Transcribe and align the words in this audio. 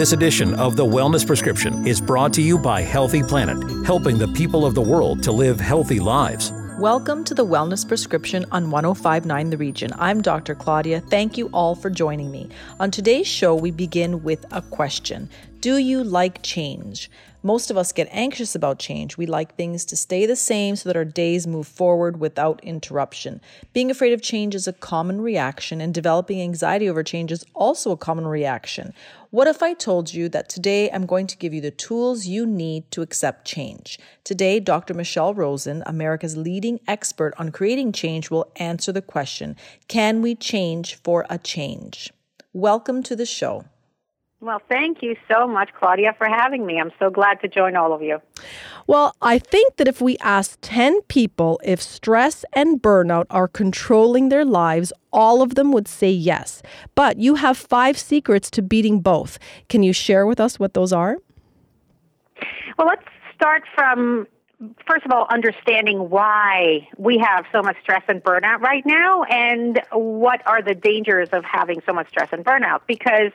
This 0.00 0.14
edition 0.14 0.54
of 0.54 0.76
The 0.76 0.86
Wellness 0.86 1.26
Prescription 1.26 1.86
is 1.86 2.00
brought 2.00 2.32
to 2.32 2.40
you 2.40 2.56
by 2.56 2.80
Healthy 2.80 3.22
Planet, 3.22 3.84
helping 3.84 4.16
the 4.16 4.28
people 4.28 4.64
of 4.64 4.74
the 4.74 4.80
world 4.80 5.22
to 5.24 5.30
live 5.30 5.60
healthy 5.60 6.00
lives. 6.00 6.54
Welcome 6.78 7.22
to 7.24 7.34
the 7.34 7.44
Wellness 7.44 7.86
Prescription 7.86 8.46
on 8.50 8.70
1059 8.70 9.50
The 9.50 9.58
Region. 9.58 9.90
I'm 9.98 10.22
Dr. 10.22 10.54
Claudia. 10.54 11.02
Thank 11.02 11.36
you 11.36 11.50
all 11.52 11.74
for 11.74 11.90
joining 11.90 12.30
me. 12.30 12.48
On 12.80 12.90
today's 12.90 13.26
show, 13.26 13.54
we 13.54 13.70
begin 13.70 14.22
with 14.22 14.42
a 14.50 14.62
question 14.62 15.28
Do 15.60 15.76
you 15.76 16.02
like 16.02 16.40
change? 16.40 17.10
Most 17.42 17.70
of 17.70 17.78
us 17.78 17.92
get 17.92 18.06
anxious 18.10 18.54
about 18.54 18.78
change. 18.78 19.16
We 19.16 19.24
like 19.24 19.56
things 19.56 19.86
to 19.86 19.96
stay 19.96 20.26
the 20.26 20.36
same 20.36 20.76
so 20.76 20.90
that 20.90 20.96
our 20.96 21.06
days 21.06 21.46
move 21.46 21.66
forward 21.66 22.20
without 22.20 22.62
interruption. 22.62 23.40
Being 23.72 23.90
afraid 23.90 24.12
of 24.12 24.20
change 24.20 24.54
is 24.54 24.68
a 24.68 24.74
common 24.74 25.22
reaction, 25.22 25.80
and 25.80 25.94
developing 25.94 26.42
anxiety 26.42 26.86
over 26.86 27.02
change 27.02 27.32
is 27.32 27.46
also 27.54 27.92
a 27.92 27.96
common 27.96 28.26
reaction. 28.26 28.92
What 29.30 29.48
if 29.48 29.62
I 29.62 29.72
told 29.72 30.12
you 30.12 30.28
that 30.28 30.50
today 30.50 30.90
I'm 30.90 31.06
going 31.06 31.26
to 31.28 31.36
give 31.38 31.54
you 31.54 31.62
the 31.62 31.70
tools 31.70 32.26
you 32.26 32.44
need 32.44 32.90
to 32.90 33.00
accept 33.00 33.46
change? 33.46 33.98
Today, 34.22 34.60
Dr. 34.60 34.92
Michelle 34.92 35.34
Rozen, 35.34 35.82
America's 35.86 36.36
leading 36.36 36.78
expert 36.86 37.32
on 37.38 37.52
creating 37.52 37.92
change, 37.92 38.30
will 38.30 38.52
answer 38.56 38.92
the 38.92 39.00
question 39.00 39.56
Can 39.88 40.20
we 40.20 40.34
change 40.34 40.96
for 40.96 41.24
a 41.30 41.38
change? 41.38 42.12
Welcome 42.52 43.02
to 43.04 43.16
the 43.16 43.24
show. 43.24 43.64
Well, 44.42 44.62
thank 44.70 45.02
you 45.02 45.16
so 45.30 45.46
much, 45.46 45.68
Claudia, 45.78 46.14
for 46.16 46.26
having 46.26 46.64
me. 46.64 46.80
I'm 46.80 46.92
so 46.98 47.10
glad 47.10 47.42
to 47.42 47.48
join 47.48 47.76
all 47.76 47.92
of 47.92 48.00
you. 48.00 48.22
Well, 48.86 49.14
I 49.20 49.38
think 49.38 49.76
that 49.76 49.86
if 49.86 50.00
we 50.00 50.16
ask 50.18 50.56
10 50.62 51.02
people 51.02 51.60
if 51.62 51.82
stress 51.82 52.42
and 52.54 52.80
burnout 52.80 53.26
are 53.28 53.46
controlling 53.46 54.30
their 54.30 54.46
lives, 54.46 54.94
all 55.12 55.42
of 55.42 55.56
them 55.56 55.72
would 55.72 55.86
say 55.86 56.10
yes. 56.10 56.62
But 56.94 57.18
you 57.18 57.34
have 57.34 57.58
five 57.58 57.98
secrets 57.98 58.50
to 58.52 58.62
beating 58.62 59.00
both. 59.00 59.38
Can 59.68 59.82
you 59.82 59.92
share 59.92 60.24
with 60.26 60.40
us 60.40 60.58
what 60.58 60.72
those 60.72 60.92
are? 60.92 61.18
Well, 62.78 62.88
let's 62.88 63.04
start 63.34 63.64
from 63.74 64.26
first 64.86 65.06
of 65.06 65.12
all, 65.12 65.26
understanding 65.30 66.10
why 66.10 66.86
we 66.98 67.18
have 67.18 67.46
so 67.50 67.62
much 67.62 67.76
stress 67.80 68.02
and 68.08 68.22
burnout 68.22 68.60
right 68.60 68.84
now 68.84 69.22
and 69.24 69.80
what 69.90 70.46
are 70.46 70.60
the 70.60 70.74
dangers 70.74 71.30
of 71.32 71.44
having 71.44 71.80
so 71.86 71.94
much 71.94 72.08
stress 72.08 72.28
and 72.32 72.44
burnout. 72.44 72.80
Because 72.86 73.32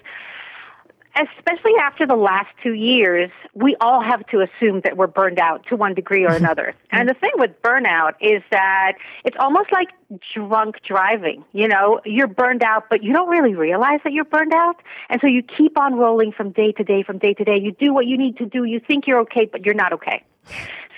especially 1.15 1.73
after 1.81 2.05
the 2.05 2.15
last 2.15 2.49
two 2.61 2.73
years, 2.73 3.29
we 3.53 3.75
all 3.79 4.01
have 4.01 4.25
to 4.27 4.41
assume 4.41 4.81
that 4.81 4.97
we're 4.97 5.07
burned 5.07 5.39
out 5.39 5.65
to 5.67 5.75
one 5.75 5.93
degree 5.93 6.25
or 6.25 6.33
another. 6.33 6.73
Mm-hmm. 6.85 6.97
and 7.01 7.09
the 7.09 7.13
thing 7.15 7.31
with 7.35 7.61
burnout 7.61 8.13
is 8.21 8.41
that 8.51 8.93
it's 9.23 9.35
almost 9.39 9.71
like 9.71 9.89
drunk 10.33 10.77
driving. 10.87 11.43
You 11.51 11.67
know, 11.67 11.99
you're 12.05 12.27
burned 12.27 12.63
out, 12.63 12.85
but 12.89 13.03
you 13.03 13.11
don't 13.11 13.29
really 13.29 13.53
realize 13.53 13.99
that 14.03 14.13
you're 14.13 14.23
burned 14.25 14.53
out. 14.53 14.77
And 15.09 15.19
so 15.19 15.27
you 15.27 15.41
keep 15.43 15.77
on 15.77 15.95
rolling 15.95 16.31
from 16.31 16.51
day 16.51 16.71
to 16.73 16.83
day, 16.83 17.03
from 17.03 17.17
day 17.17 17.33
to 17.33 17.43
day. 17.43 17.57
You 17.59 17.71
do 17.71 17.93
what 17.93 18.05
you 18.05 18.17
need 18.17 18.37
to 18.37 18.45
do. 18.45 18.63
You 18.63 18.79
think 18.79 19.07
you're 19.07 19.19
okay, 19.21 19.45
but 19.51 19.65
you're 19.65 19.75
not 19.75 19.93
okay. 19.93 20.23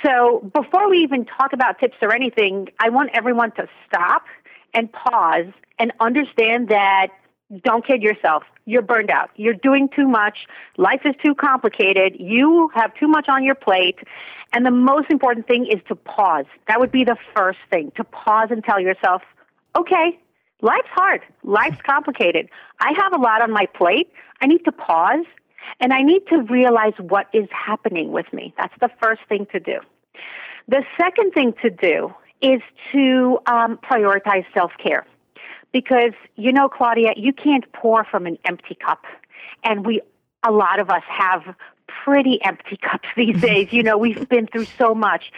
So 0.03 0.49
before 0.53 0.89
we 0.89 0.99
even 0.99 1.25
talk 1.25 1.53
about 1.53 1.79
tips 1.79 1.97
or 2.01 2.13
anything, 2.13 2.69
I 2.79 2.89
want 2.89 3.11
everyone 3.13 3.51
to 3.53 3.67
stop 3.87 4.25
and 4.73 4.91
pause 4.91 5.51
and 5.79 5.91
understand 5.99 6.69
that 6.69 7.07
don't 7.63 7.85
kid 7.85 8.01
yourself. 8.01 8.43
You're 8.67 8.81
burned 8.81 9.09
out. 9.09 9.29
You're 9.37 9.53
doing 9.53 9.87
too 9.95 10.09
much. 10.09 10.45
Life 10.75 11.01
is 11.05 11.15
too 11.23 11.33
complicated. 11.33 12.17
You 12.19 12.69
have 12.75 12.93
too 12.95 13.07
much 13.07 13.29
on 13.29 13.45
your 13.45 13.55
plate. 13.55 13.97
And 14.51 14.65
the 14.65 14.71
most 14.71 15.09
important 15.09 15.47
thing 15.47 15.65
is 15.65 15.79
to 15.87 15.95
pause. 15.95 16.45
That 16.67 16.81
would 16.81 16.91
be 16.91 17.05
the 17.05 17.15
first 17.33 17.59
thing 17.69 17.93
to 17.95 18.03
pause 18.03 18.49
and 18.51 18.61
tell 18.61 18.79
yourself, 18.79 19.21
okay, 19.77 20.19
life's 20.61 20.89
hard. 20.91 21.21
Life's 21.43 21.81
complicated. 21.81 22.49
I 22.81 22.91
have 22.97 23.13
a 23.13 23.17
lot 23.17 23.41
on 23.41 23.51
my 23.51 23.67
plate. 23.67 24.11
I 24.41 24.47
need 24.47 24.65
to 24.65 24.73
pause 24.73 25.25
and 25.79 25.93
I 25.93 26.01
need 26.01 26.27
to 26.27 26.41
realize 26.41 26.93
what 26.99 27.27
is 27.33 27.47
happening 27.51 28.11
with 28.11 28.31
me. 28.33 28.53
That's 28.57 28.75
the 28.81 28.89
first 29.01 29.21
thing 29.29 29.47
to 29.53 29.61
do. 29.61 29.79
The 30.67 30.83
second 30.99 31.31
thing 31.31 31.53
to 31.61 31.69
do 31.69 32.13
is 32.41 32.61
to 32.91 33.39
um, 33.45 33.77
prioritize 33.77 34.45
self 34.53 34.71
care 34.77 35.05
because 35.71 36.13
you 36.35 36.51
know 36.51 36.69
claudia 36.69 37.13
you 37.15 37.33
can't 37.33 37.71
pour 37.73 38.03
from 38.03 38.25
an 38.25 38.37
empty 38.45 38.75
cup. 38.75 39.05
And 39.63 39.85
we 39.85 40.01
a 40.43 40.51
lot 40.51 40.79
of 40.79 40.89
us 40.89 41.03
have 41.07 41.55
pretty 42.03 42.39
empty 42.43 42.77
cups 42.81 43.07
these 43.15 43.39
days. 43.41 43.71
You 43.71 43.83
know 43.83 43.97
we've 43.97 44.27
been 44.29 44.47
through 44.47 44.65
so 44.77 44.93
much. 44.93 45.31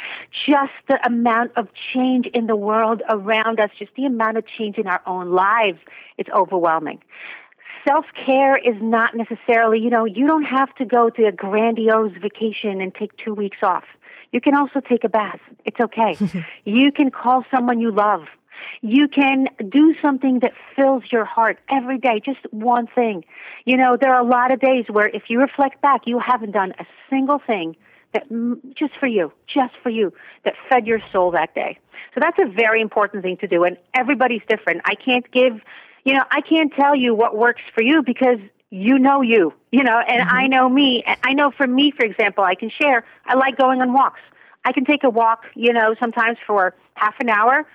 Just 0.46 0.74
the 0.88 1.00
amount 1.06 1.52
of 1.56 1.68
change 1.94 2.28
in 2.28 2.48
the 2.48 2.56
world 2.56 3.02
around 3.10 3.60
us 3.60 3.72
just 3.78 3.92
the 3.96 4.06
amount 4.06 4.38
of 4.38 4.46
change 4.46 4.78
in 4.78 4.88
our 4.88 5.02
own 5.06 5.32
lives 5.32 5.80
it's 6.18 6.30
overwhelming. 6.32 7.02
Self 7.88 8.06
care 8.26 8.58
is 8.58 8.76
not 8.82 9.16
necessarily 9.16 9.80
you 9.80 9.90
know 9.90 10.06
you 10.06 10.28
don't 10.28 10.44
have 10.44 10.74
to 10.76 10.86
go 10.86 11.10
to 11.10 11.26
a 11.26 11.32
grandiose 11.32 12.14
vacation 12.22 12.82
and 12.82 12.94
take 12.94 13.16
2 13.18 13.34
weeks 13.34 13.60
off. 13.64 13.86
You 14.32 14.40
can 14.40 14.56
also 14.56 14.80
take 14.80 15.04
a 15.04 15.10
bath. 15.10 15.40
It's 15.66 15.80
okay. 15.80 16.16
You 16.66 16.92
can 16.92 17.10
call 17.10 17.44
someone 17.50 17.80
you 17.80 17.92
love 17.92 18.28
you 18.82 19.08
can 19.08 19.48
do 19.70 19.96
something 20.02 20.40
that 20.40 20.54
fills 20.76 21.04
your 21.12 21.26
heart 21.26 21.60
every 21.70 21.98
day, 21.98 22.22
just 22.24 22.40
one 22.52 22.88
thing. 22.88 23.26
You 23.66 23.78
know, 23.78 23.98
there 24.00 24.14
are 24.14 24.22
a 24.22 24.28
lot 24.28 24.52
of 24.52 24.60
days 24.60 24.86
where 24.88 25.08
if 25.08 25.24
you 25.30 25.40
reflect 25.40 25.82
back, 25.82 26.02
you 26.06 26.20
haven't 26.20 26.52
done 26.52 26.74
a 26.80 26.86
single 27.10 27.40
thing 27.40 27.76
that 28.14 28.28
just 28.76 28.94
for 29.00 29.08
you, 29.08 29.32
just 29.48 29.74
for 29.84 29.90
you, 29.90 30.14
that 30.44 30.56
fed 30.70 30.88
your 30.88 31.00
soul 31.12 31.32
that 31.32 31.54
day. 31.54 31.78
So 32.14 32.20
that's 32.20 32.40
a 32.40 32.48
very 32.48 32.82
important 32.82 33.24
thing 33.24 33.38
to 33.38 33.48
do. 33.48 33.64
And 33.64 33.78
everybody's 33.94 34.42
different. 34.48 34.82
I 34.86 34.96
can't 34.96 35.30
give, 35.32 35.62
you 36.04 36.14
know, 36.14 36.24
I 36.32 36.42
can't 36.42 36.74
tell 36.74 36.96
you 36.96 37.14
what 37.14 37.38
works 37.38 37.62
for 37.74 37.84
you 37.84 38.02
because 38.02 38.40
you 38.72 39.00
know 39.00 39.22
you, 39.22 39.54
you 39.72 39.84
know, 39.84 40.00
and 40.00 40.22
mm-hmm. 40.22 40.36
I 40.36 40.48
know 40.48 40.70
me. 40.70 41.04
I 41.24 41.34
know 41.34 41.52
for 41.52 41.68
me, 41.68 41.92
for 41.92 42.06
example, 42.06 42.44
I 42.44 42.56
can 42.56 42.70
share, 42.70 43.06
I 43.26 43.36
like 43.36 43.58
going 43.58 43.82
on 43.82 43.94
walks. 43.94 44.22
I 44.66 44.74
can 44.74 44.86
take 44.86 45.04
a 45.04 45.10
walk, 45.10 45.46
you 45.56 45.74
know, 45.74 45.96
sometimes 46.00 46.38
for 46.46 46.76
half 46.96 47.16
an 47.20 47.30
hour 47.30 47.66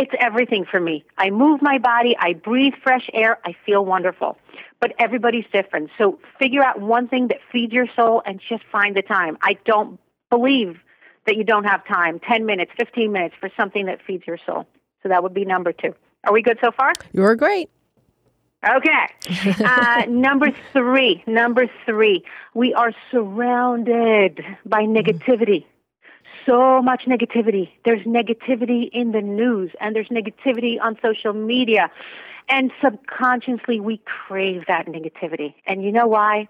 it's 0.00 0.12
everything 0.18 0.64
for 0.64 0.80
me. 0.80 1.04
I 1.18 1.28
move 1.28 1.60
my 1.60 1.76
body, 1.76 2.16
I 2.18 2.32
breathe 2.32 2.72
fresh 2.82 3.06
air, 3.12 3.38
I 3.44 3.54
feel 3.66 3.84
wonderful. 3.84 4.38
But 4.80 4.94
everybody's 4.98 5.44
different. 5.52 5.90
So 5.98 6.18
figure 6.38 6.64
out 6.64 6.80
one 6.80 7.06
thing 7.06 7.28
that 7.28 7.36
feeds 7.52 7.74
your 7.74 7.86
soul 7.94 8.22
and 8.24 8.40
just 8.48 8.62
find 8.72 8.96
the 8.96 9.02
time. 9.02 9.36
I 9.42 9.58
don't 9.66 10.00
believe 10.30 10.78
that 11.26 11.36
you 11.36 11.44
don't 11.44 11.64
have 11.64 11.86
time 11.86 12.18
10 12.18 12.46
minutes, 12.46 12.72
15 12.78 13.12
minutes 13.12 13.34
for 13.38 13.50
something 13.58 13.86
that 13.86 13.98
feeds 14.06 14.26
your 14.26 14.38
soul. 14.46 14.66
So 15.02 15.10
that 15.10 15.22
would 15.22 15.34
be 15.34 15.44
number 15.44 15.72
two. 15.72 15.94
Are 16.24 16.32
we 16.32 16.40
good 16.40 16.58
so 16.62 16.70
far? 16.72 16.94
You're 17.12 17.36
great. 17.36 17.68
Okay. 18.66 19.54
Uh, 19.64 20.04
number 20.08 20.48
three. 20.72 21.22
Number 21.26 21.66
three. 21.84 22.24
We 22.54 22.72
are 22.72 22.92
surrounded 23.10 24.42
by 24.64 24.82
negativity 24.82 25.64
so 26.46 26.82
much 26.82 27.04
negativity. 27.06 27.70
There's 27.84 28.04
negativity 28.06 28.88
in 28.92 29.12
the 29.12 29.20
news 29.20 29.70
and 29.80 29.94
there's 29.94 30.08
negativity 30.08 30.80
on 30.80 30.98
social 31.02 31.32
media. 31.32 31.90
And 32.48 32.72
subconsciously, 32.82 33.80
we 33.80 34.00
crave 34.04 34.64
that 34.66 34.86
negativity. 34.86 35.54
And 35.66 35.84
you 35.84 35.92
know 35.92 36.06
why? 36.06 36.48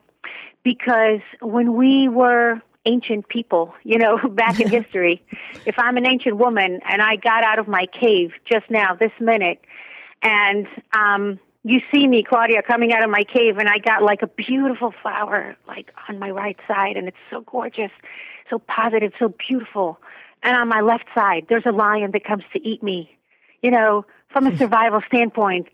Because 0.63 1.21
when 1.41 1.75
we 1.75 2.09
were 2.09 2.61
ancient 2.87 3.29
people, 3.29 3.75
you 3.85 3.99
know, 3.99 4.19
back 4.31 4.61
in 4.61 4.69
history, 4.69 5.23
if 5.67 5.79
I'm 5.79 5.97
an 5.97 6.07
ancient 6.07 6.37
woman 6.37 6.81
and 6.89 7.03
I 7.03 7.17
got 7.17 7.45
out 7.45 7.59
of 7.59 7.69
my 7.69 7.87
cave 7.87 8.33
just 8.51 8.71
now, 8.71 8.95
this 8.95 9.13
minute, 9.21 9.61
and 10.23 10.67
um, 10.93 11.39
you 11.63 11.81
see 11.93 12.07
me, 12.07 12.23
Claudia, 12.23 12.63
coming 12.63 12.93
out 12.93 13.03
of 13.03 13.11
my 13.11 13.25
cave, 13.25 13.59
and 13.59 13.69
I 13.69 13.79
got 13.79 14.03
like 14.03 14.23
a 14.23 14.27
beautiful 14.27 14.95
flower, 15.03 15.57
like 15.69 15.93
on 16.09 16.19
my 16.19 16.31
right 16.31 16.59
side, 16.67 16.97
and 16.97 17.09
it's 17.09 17.17
so 17.31 17.43
gorgeous 17.43 17.91
so 18.51 18.59
positive, 18.59 19.13
so 19.19 19.33
beautiful. 19.49 19.99
And 20.43 20.57
on 20.57 20.69
my 20.69 20.81
left 20.81 21.05
side, 21.15 21.47
there's 21.49 21.67
a 21.67 21.73
lion 21.73 22.11
that 22.13 22.25
comes 22.25 22.45
to 22.53 22.67
eat 22.67 22.83
me. 22.83 23.17
You 23.63 23.71
know, 23.71 24.05
from 24.33 24.47
a 24.47 24.57
survival 24.59 25.01
standpoint, 25.07 25.69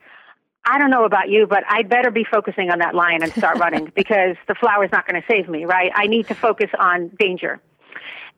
I 0.65 0.79
don't 0.79 0.91
know 0.91 1.05
about 1.05 1.31
you, 1.31 1.47
but 1.47 1.63
I'd 1.69 1.89
better 1.89 2.11
be 2.11 2.25
focusing 2.25 2.71
on 2.71 2.81
that 2.81 2.95
lion 2.95 3.23
and 3.23 3.33
start 3.33 3.59
running 3.59 3.91
because 3.95 4.37
the 4.49 4.55
flower's 4.55 4.91
not 4.93 5.07
going 5.07 5.21
to 5.21 5.27
save 5.29 5.49
me, 5.49 5.65
right? 5.65 5.93
I 5.95 6.07
need 6.07 6.29
to 6.29 6.35
focus 6.35 6.71
on 6.79 7.09
danger. 7.19 7.61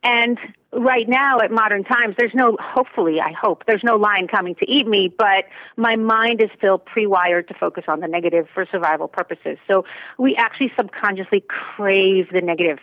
And 0.02 0.38
right 0.73 1.08
now 1.08 1.41
at 1.41 1.50
modern 1.50 1.82
times, 1.82 2.14
there's 2.17 2.34
no, 2.34 2.56
hopefully, 2.61 3.20
I 3.20 3.32
hope, 3.32 3.64
there's 3.67 3.82
no 3.82 3.96
lion 3.96 4.29
coming 4.29 4.55
to 4.56 4.70
eat 4.70 4.87
me, 4.87 5.12
but 5.17 5.46
my 5.76 5.96
mind 5.96 6.41
is 6.41 6.50
still 6.56 6.79
pre 6.79 7.06
wired 7.06 7.49
to 7.49 7.55
focus 7.55 7.84
on 7.88 8.00
the 8.00 8.06
negative 8.06 8.46
for 8.55 8.64
survival 8.70 9.08
purposes. 9.08 9.58
So 9.67 9.84
we 10.19 10.37
actually 10.37 10.73
subconsciously 10.76 11.43
crave 11.49 12.29
the 12.32 12.43
negative 12.43 12.79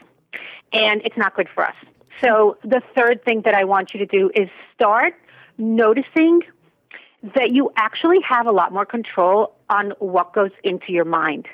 and 0.74 1.02
it's 1.06 1.18
not 1.18 1.36
good 1.36 1.48
for 1.54 1.66
us. 1.66 1.76
So 2.22 2.58
the 2.64 2.82
third 2.96 3.24
thing 3.24 3.42
that 3.42 3.54
I 3.54 3.66
want 3.66 3.94
you 3.94 4.00
to 4.00 4.06
do 4.06 4.32
is 4.34 4.50
start 4.74 5.16
noticing 5.58 6.42
that 7.36 7.52
you 7.52 7.72
actually 7.76 8.20
have 8.22 8.46
a 8.46 8.52
lot 8.52 8.72
more 8.72 8.86
control 8.86 9.56
on 9.70 9.94
what 10.00 10.34
goes 10.34 10.52
into 10.64 10.92
your 10.92 11.06
mind 11.06 11.48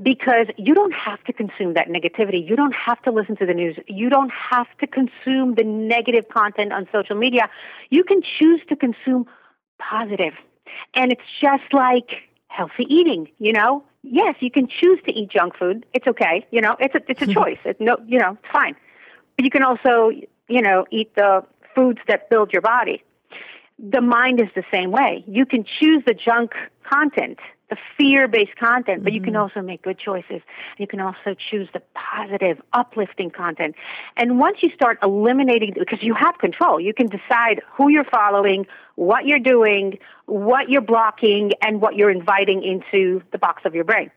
because 0.00 0.46
you 0.56 0.74
don't 0.74 0.94
have 0.94 1.22
to 1.24 1.32
consume 1.32 1.74
that 1.74 1.88
negativity. 1.88 2.46
You 2.48 2.56
don't 2.56 2.74
have 2.74 3.02
to 3.02 3.10
listen 3.10 3.36
to 3.36 3.46
the 3.46 3.54
news. 3.54 3.76
You 3.86 4.08
don't 4.08 4.30
have 4.30 4.66
to 4.80 4.86
consume 4.86 5.54
the 5.56 5.64
negative 5.64 6.28
content 6.28 6.72
on 6.72 6.88
social 6.92 7.16
media. 7.16 7.50
You 7.90 8.04
can 8.04 8.22
choose 8.22 8.60
to 8.68 8.76
consume 8.76 9.26
positive. 9.78 10.34
And 10.94 11.10
it's 11.10 11.22
just 11.40 11.72
like 11.72 12.10
healthy 12.48 12.86
eating, 12.88 13.28
you 13.38 13.52
know? 13.52 13.82
Yes, 14.10 14.36
you 14.40 14.50
can 14.50 14.68
choose 14.68 14.98
to 15.06 15.12
eat 15.12 15.30
junk 15.30 15.56
food. 15.56 15.86
It's 15.92 16.06
okay. 16.06 16.46
You 16.50 16.60
know, 16.60 16.76
it's 16.80 16.94
a 16.94 17.00
it's 17.08 17.22
a 17.22 17.26
hmm. 17.26 17.32
choice. 17.32 17.58
It's 17.64 17.80
no, 17.80 17.96
you 18.06 18.18
know, 18.18 18.36
it's 18.42 18.52
fine. 18.52 18.76
But 19.36 19.44
you 19.44 19.50
can 19.50 19.62
also, 19.62 20.10
you 20.48 20.62
know, 20.62 20.86
eat 20.90 21.14
the 21.14 21.44
foods 21.74 22.00
that 22.08 22.28
build 22.30 22.52
your 22.52 22.62
body. 22.62 23.02
The 23.78 24.00
mind 24.00 24.40
is 24.40 24.48
the 24.54 24.64
same 24.70 24.90
way. 24.90 25.24
You 25.26 25.46
can 25.46 25.64
choose 25.64 26.02
the 26.04 26.14
junk 26.14 26.52
content 26.82 27.38
the 27.70 27.76
fear-based 27.98 28.56
content, 28.56 29.04
but 29.04 29.12
you 29.12 29.20
can 29.20 29.34
mm-hmm. 29.34 29.42
also 29.42 29.60
make 29.60 29.82
good 29.82 29.98
choices. 29.98 30.40
You 30.78 30.86
can 30.86 31.00
also 31.00 31.34
choose 31.34 31.68
the 31.72 31.82
positive, 31.94 32.60
uplifting 32.72 33.30
content. 33.30 33.74
And 34.16 34.38
once 34.38 34.58
you 34.62 34.70
start 34.70 34.98
eliminating, 35.02 35.74
because 35.78 36.02
you 36.02 36.14
have 36.14 36.38
control, 36.38 36.80
you 36.80 36.94
can 36.94 37.08
decide 37.08 37.60
who 37.72 37.88
you're 37.88 38.04
following, 38.04 38.66
what 38.94 39.26
you're 39.26 39.38
doing, 39.38 39.98
what 40.26 40.70
you're 40.70 40.80
blocking, 40.80 41.52
and 41.60 41.80
what 41.80 41.94
you're 41.94 42.10
inviting 42.10 42.62
into 42.62 43.22
the 43.32 43.38
box 43.38 43.62
of 43.66 43.74
your 43.74 43.84
brain. 43.84 44.10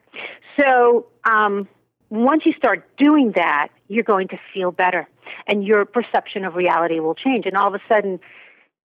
So 0.57 1.07
um, 1.25 1.67
once 2.09 2.45
you 2.45 2.53
start 2.53 2.87
doing 2.97 3.33
that, 3.35 3.67
you're 3.89 4.05
going 4.05 4.29
to 4.29 4.39
feel 4.53 4.71
better, 4.71 5.09
and 5.45 5.65
your 5.65 5.83
perception 5.83 6.45
of 6.45 6.55
reality 6.55 7.01
will 7.01 7.15
change. 7.15 7.45
And 7.45 7.57
all 7.57 7.67
of 7.67 7.73
a 7.73 7.81
sudden, 7.89 8.21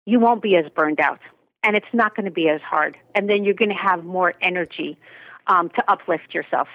you 0.07 0.19
won't 0.19 0.43
be 0.43 0.57
as 0.57 0.71
burned 0.71 1.01
out 1.01 1.21
and 1.63 1.77
it's 1.77 1.93
not 1.93 2.15
going 2.15 2.25
to 2.25 2.31
be 2.31 2.49
as 2.49 2.61
hard. 2.63 2.97
And 3.15 3.29
then 3.29 3.45
you're 3.45 3.55
going 3.55 3.71
to 3.71 3.75
have 3.75 4.05
more 4.05 4.35
energy 4.41 4.97
um, 5.49 5.69
to 5.71 5.91
uplift 5.91 6.33
yourself. 6.33 6.69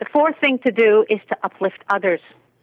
The 0.00 0.06
fourth 0.12 0.34
thing 0.40 0.58
to 0.60 0.72
do 0.72 1.06
is 1.08 1.20
to 1.28 1.36
uplift 1.42 1.78
others, 1.88 2.20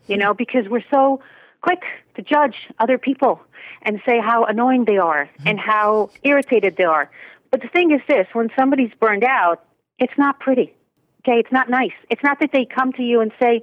you 0.08 0.18
know, 0.18 0.34
because 0.34 0.68
we're 0.70 0.84
so 0.92 1.22
quick 1.62 1.82
to 2.16 2.22
judge 2.22 2.56
other 2.80 2.98
people 2.98 3.42
and 3.84 4.02
say 4.06 4.20
how 4.20 4.44
annoying 4.44 4.86
they 4.86 4.98
are 4.98 5.30
and 5.46 5.60
how 5.60 6.10
irritated 6.24 6.76
they 6.78 6.84
are. 6.84 7.10
But 7.52 7.62
the 7.62 7.70
thing 7.70 7.92
is 7.92 8.02
this 8.08 8.28
when 8.34 8.50
somebody's 8.58 8.92
burned 9.00 9.24
out, 9.24 9.64
it's 9.98 10.18
not 10.18 10.40
pretty. 10.40 10.74
Okay, 11.22 11.40
it's 11.40 11.52
not 11.52 11.70
nice. 11.70 11.94
It's 12.10 12.24
not 12.24 12.40
that 12.40 12.52
they 12.52 12.66
come 12.66 12.92
to 12.94 13.04
you 13.04 13.22
and 13.22 13.32
say, 13.40 13.62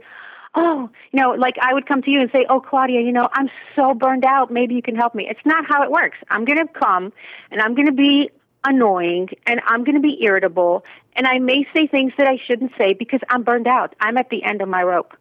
oh, 0.58 0.90
you 1.12 1.20
know, 1.20 1.30
like 1.30 1.56
I 1.62 1.72
would 1.72 1.86
come 1.86 2.02
to 2.02 2.10
you 2.10 2.20
and 2.20 2.30
say, 2.32 2.44
oh, 2.50 2.60
Claudia, 2.60 3.00
you 3.00 3.12
know, 3.12 3.28
I'm 3.32 3.48
so 3.76 3.94
burned 3.94 4.24
out. 4.24 4.50
Maybe 4.50 4.74
you 4.74 4.82
can 4.82 4.96
help 4.96 5.14
me. 5.14 5.26
It's 5.30 5.44
not 5.44 5.64
how 5.66 5.82
it 5.82 5.90
works. 5.90 6.18
I'm 6.28 6.44
going 6.44 6.58
to 6.58 6.66
come 6.66 7.12
and 7.50 7.62
I'm 7.62 7.74
going 7.74 7.86
to 7.86 7.92
be 7.92 8.30
annoying 8.64 9.28
and 9.46 9.60
I'm 9.66 9.84
going 9.84 9.94
to 9.94 10.00
be 10.00 10.22
irritable 10.22 10.84
and 11.14 11.26
I 11.26 11.38
may 11.38 11.64
say 11.72 11.86
things 11.86 12.12
that 12.18 12.26
I 12.26 12.38
shouldn't 12.44 12.72
say 12.76 12.92
because 12.92 13.20
I'm 13.30 13.44
burned 13.44 13.68
out. 13.68 13.94
I'm 14.00 14.18
at 14.18 14.30
the 14.30 14.42
end 14.42 14.60
of 14.60 14.68
my 14.68 14.82
rope. 14.82 15.16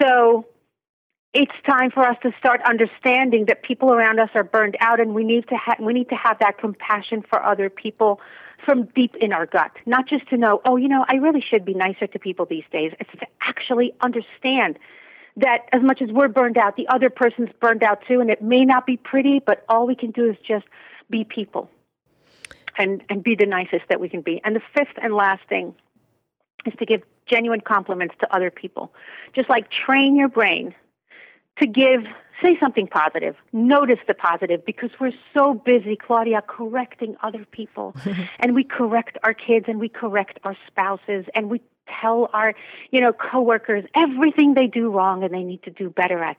So 0.00 0.46
it's 1.34 1.52
time 1.68 1.90
for 1.90 2.08
us 2.08 2.16
to 2.22 2.32
start 2.38 2.62
understanding 2.64 3.44
that 3.46 3.62
people 3.62 3.92
around 3.92 4.18
us 4.18 4.30
are 4.34 4.44
burned 4.44 4.76
out 4.80 4.98
and 4.98 5.14
we 5.14 5.24
need 5.24 5.46
to 5.48 5.56
ha- 5.56 5.76
we 5.78 5.92
need 5.92 6.08
to 6.08 6.14
have 6.14 6.38
that 6.38 6.58
compassion 6.58 7.22
for 7.28 7.44
other 7.44 7.68
people 7.68 8.20
from 8.64 8.84
deep 8.94 9.14
in 9.16 9.32
our 9.32 9.46
gut, 9.46 9.72
not 9.86 10.06
just 10.06 10.28
to 10.28 10.36
know, 10.36 10.60
oh, 10.64 10.76
you 10.76 10.88
know, 10.88 11.04
I 11.08 11.16
really 11.16 11.40
should 11.40 11.64
be 11.64 11.74
nicer 11.74 12.06
to 12.06 12.18
people 12.18 12.46
these 12.46 12.64
days. 12.72 12.92
It's 13.00 13.10
to 13.12 13.26
actually 13.40 13.94
understand 14.00 14.78
that 15.36 15.68
as 15.72 15.82
much 15.82 16.00
as 16.00 16.10
we're 16.10 16.28
burned 16.28 16.56
out, 16.56 16.76
the 16.76 16.88
other 16.88 17.10
person's 17.10 17.50
burned 17.60 17.82
out 17.82 18.02
too, 18.06 18.20
and 18.20 18.30
it 18.30 18.42
may 18.42 18.64
not 18.64 18.86
be 18.86 18.96
pretty, 18.96 19.40
but 19.40 19.64
all 19.68 19.86
we 19.86 19.94
can 19.94 20.10
do 20.10 20.30
is 20.30 20.36
just 20.46 20.64
be 21.10 21.24
people 21.24 21.70
and, 22.78 23.02
and 23.08 23.22
be 23.22 23.34
the 23.34 23.46
nicest 23.46 23.84
that 23.88 24.00
we 24.00 24.08
can 24.08 24.20
be. 24.20 24.40
And 24.44 24.54
the 24.54 24.62
fifth 24.74 24.96
and 25.02 25.14
last 25.14 25.42
thing 25.48 25.74
is 26.66 26.74
to 26.78 26.86
give 26.86 27.02
genuine 27.26 27.60
compliments 27.60 28.14
to 28.20 28.34
other 28.34 28.50
people. 28.50 28.92
Just 29.34 29.48
like 29.48 29.70
train 29.70 30.16
your 30.16 30.28
brain 30.28 30.74
to 31.58 31.66
give 31.66 32.04
say 32.42 32.58
something 32.58 32.86
positive. 32.86 33.36
Notice 33.52 33.98
the 34.06 34.14
positive 34.14 34.64
because 34.64 34.90
we're 35.00 35.12
so 35.32 35.54
busy, 35.54 35.96
Claudia, 35.96 36.42
correcting 36.46 37.16
other 37.22 37.44
people. 37.50 37.94
and 38.38 38.54
we 38.54 38.64
correct 38.64 39.18
our 39.22 39.34
kids 39.34 39.66
and 39.68 39.78
we 39.80 39.88
correct 39.88 40.38
our 40.44 40.56
spouses 40.66 41.26
and 41.34 41.50
we 41.50 41.60
tell 42.00 42.30
our, 42.32 42.54
you 42.90 43.00
know, 43.00 43.12
coworkers 43.12 43.84
everything 43.94 44.54
they 44.54 44.66
do 44.66 44.90
wrong 44.90 45.22
and 45.22 45.34
they 45.34 45.42
need 45.42 45.62
to 45.62 45.70
do 45.70 45.90
better 45.90 46.22
at. 46.22 46.36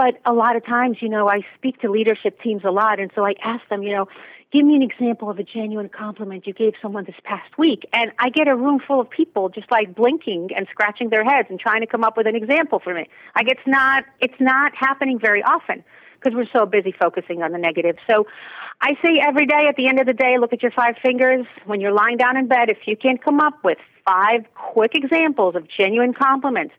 But 0.00 0.18
a 0.24 0.32
lot 0.32 0.56
of 0.56 0.64
times, 0.64 1.02
you 1.02 1.10
know, 1.10 1.28
I 1.28 1.44
speak 1.58 1.82
to 1.82 1.90
leadership 1.90 2.40
teams 2.40 2.62
a 2.64 2.70
lot 2.70 2.98
and 3.00 3.10
so 3.14 3.26
I 3.26 3.34
ask 3.42 3.68
them, 3.68 3.82
you 3.82 3.92
know, 3.92 4.08
give 4.50 4.64
me 4.64 4.74
an 4.74 4.80
example 4.80 5.28
of 5.28 5.38
a 5.38 5.42
genuine 5.42 5.90
compliment 5.90 6.46
you 6.46 6.54
gave 6.54 6.72
someone 6.80 7.04
this 7.04 7.20
past 7.22 7.58
week. 7.58 7.86
And 7.92 8.10
I 8.18 8.30
get 8.30 8.48
a 8.48 8.56
room 8.56 8.80
full 8.80 8.98
of 8.98 9.10
people 9.10 9.50
just 9.50 9.70
like 9.70 9.94
blinking 9.94 10.52
and 10.56 10.66
scratching 10.70 11.10
their 11.10 11.22
heads 11.22 11.48
and 11.50 11.60
trying 11.60 11.82
to 11.82 11.86
come 11.86 12.02
up 12.02 12.16
with 12.16 12.26
an 12.26 12.34
example 12.34 12.78
for 12.78 12.94
me. 12.94 13.10
Like 13.36 13.48
it's 13.48 13.66
not, 13.66 14.06
it's 14.20 14.40
not 14.40 14.74
happening 14.74 15.18
very 15.18 15.42
often 15.42 15.84
because 16.18 16.34
we're 16.34 16.50
so 16.50 16.64
busy 16.64 16.92
focusing 16.98 17.42
on 17.42 17.52
the 17.52 17.58
negative. 17.58 17.96
So 18.08 18.26
I 18.80 18.94
say 19.04 19.20
every 19.22 19.44
day 19.44 19.66
at 19.68 19.76
the 19.76 19.86
end 19.86 20.00
of 20.00 20.06
the 20.06 20.14
day, 20.14 20.38
look 20.38 20.54
at 20.54 20.62
your 20.62 20.72
five 20.72 20.94
fingers. 21.02 21.44
When 21.66 21.82
you're 21.82 21.92
lying 21.92 22.16
down 22.16 22.38
in 22.38 22.48
bed, 22.48 22.70
if 22.70 22.78
you 22.86 22.96
can't 22.96 23.22
come 23.22 23.38
up 23.38 23.62
with 23.62 23.76
five 24.06 24.46
quick 24.54 24.94
examples 24.94 25.56
of 25.56 25.68
genuine 25.68 26.14
compliments 26.14 26.72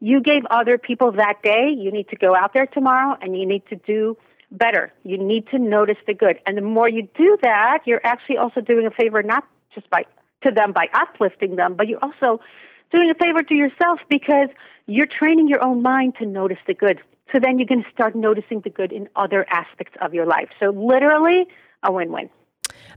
you 0.00 0.20
gave 0.20 0.44
other 0.50 0.78
people 0.78 1.12
that 1.12 1.42
day, 1.42 1.74
you 1.76 1.90
need 1.90 2.08
to 2.08 2.16
go 2.16 2.34
out 2.34 2.52
there 2.54 2.66
tomorrow 2.66 3.16
and 3.20 3.36
you 3.38 3.46
need 3.46 3.66
to 3.68 3.76
do 3.76 4.16
better. 4.50 4.92
You 5.04 5.18
need 5.18 5.48
to 5.48 5.58
notice 5.58 5.96
the 6.06 6.14
good. 6.14 6.38
And 6.46 6.56
the 6.56 6.62
more 6.62 6.88
you 6.88 7.08
do 7.16 7.36
that, 7.42 7.80
you're 7.84 8.04
actually 8.04 8.38
also 8.38 8.60
doing 8.60 8.86
a 8.86 8.90
favor 8.90 9.22
not 9.22 9.44
just 9.74 9.88
by 9.90 10.04
to 10.44 10.52
them 10.52 10.72
by 10.72 10.86
uplifting 10.94 11.56
them, 11.56 11.74
but 11.74 11.88
you're 11.88 12.02
also 12.02 12.40
doing 12.92 13.10
a 13.10 13.14
favor 13.14 13.42
to 13.42 13.54
yourself 13.54 13.98
because 14.08 14.48
you're 14.86 15.06
training 15.06 15.48
your 15.48 15.62
own 15.64 15.82
mind 15.82 16.14
to 16.20 16.26
notice 16.26 16.58
the 16.66 16.74
good. 16.74 17.00
So 17.32 17.40
then 17.40 17.58
you're 17.58 17.66
going 17.66 17.82
to 17.82 17.90
start 17.90 18.14
noticing 18.14 18.60
the 18.60 18.70
good 18.70 18.92
in 18.92 19.08
other 19.16 19.44
aspects 19.50 19.94
of 20.00 20.14
your 20.14 20.26
life. 20.26 20.48
So 20.60 20.70
literally 20.70 21.46
a 21.82 21.92
win-win. 21.92 22.30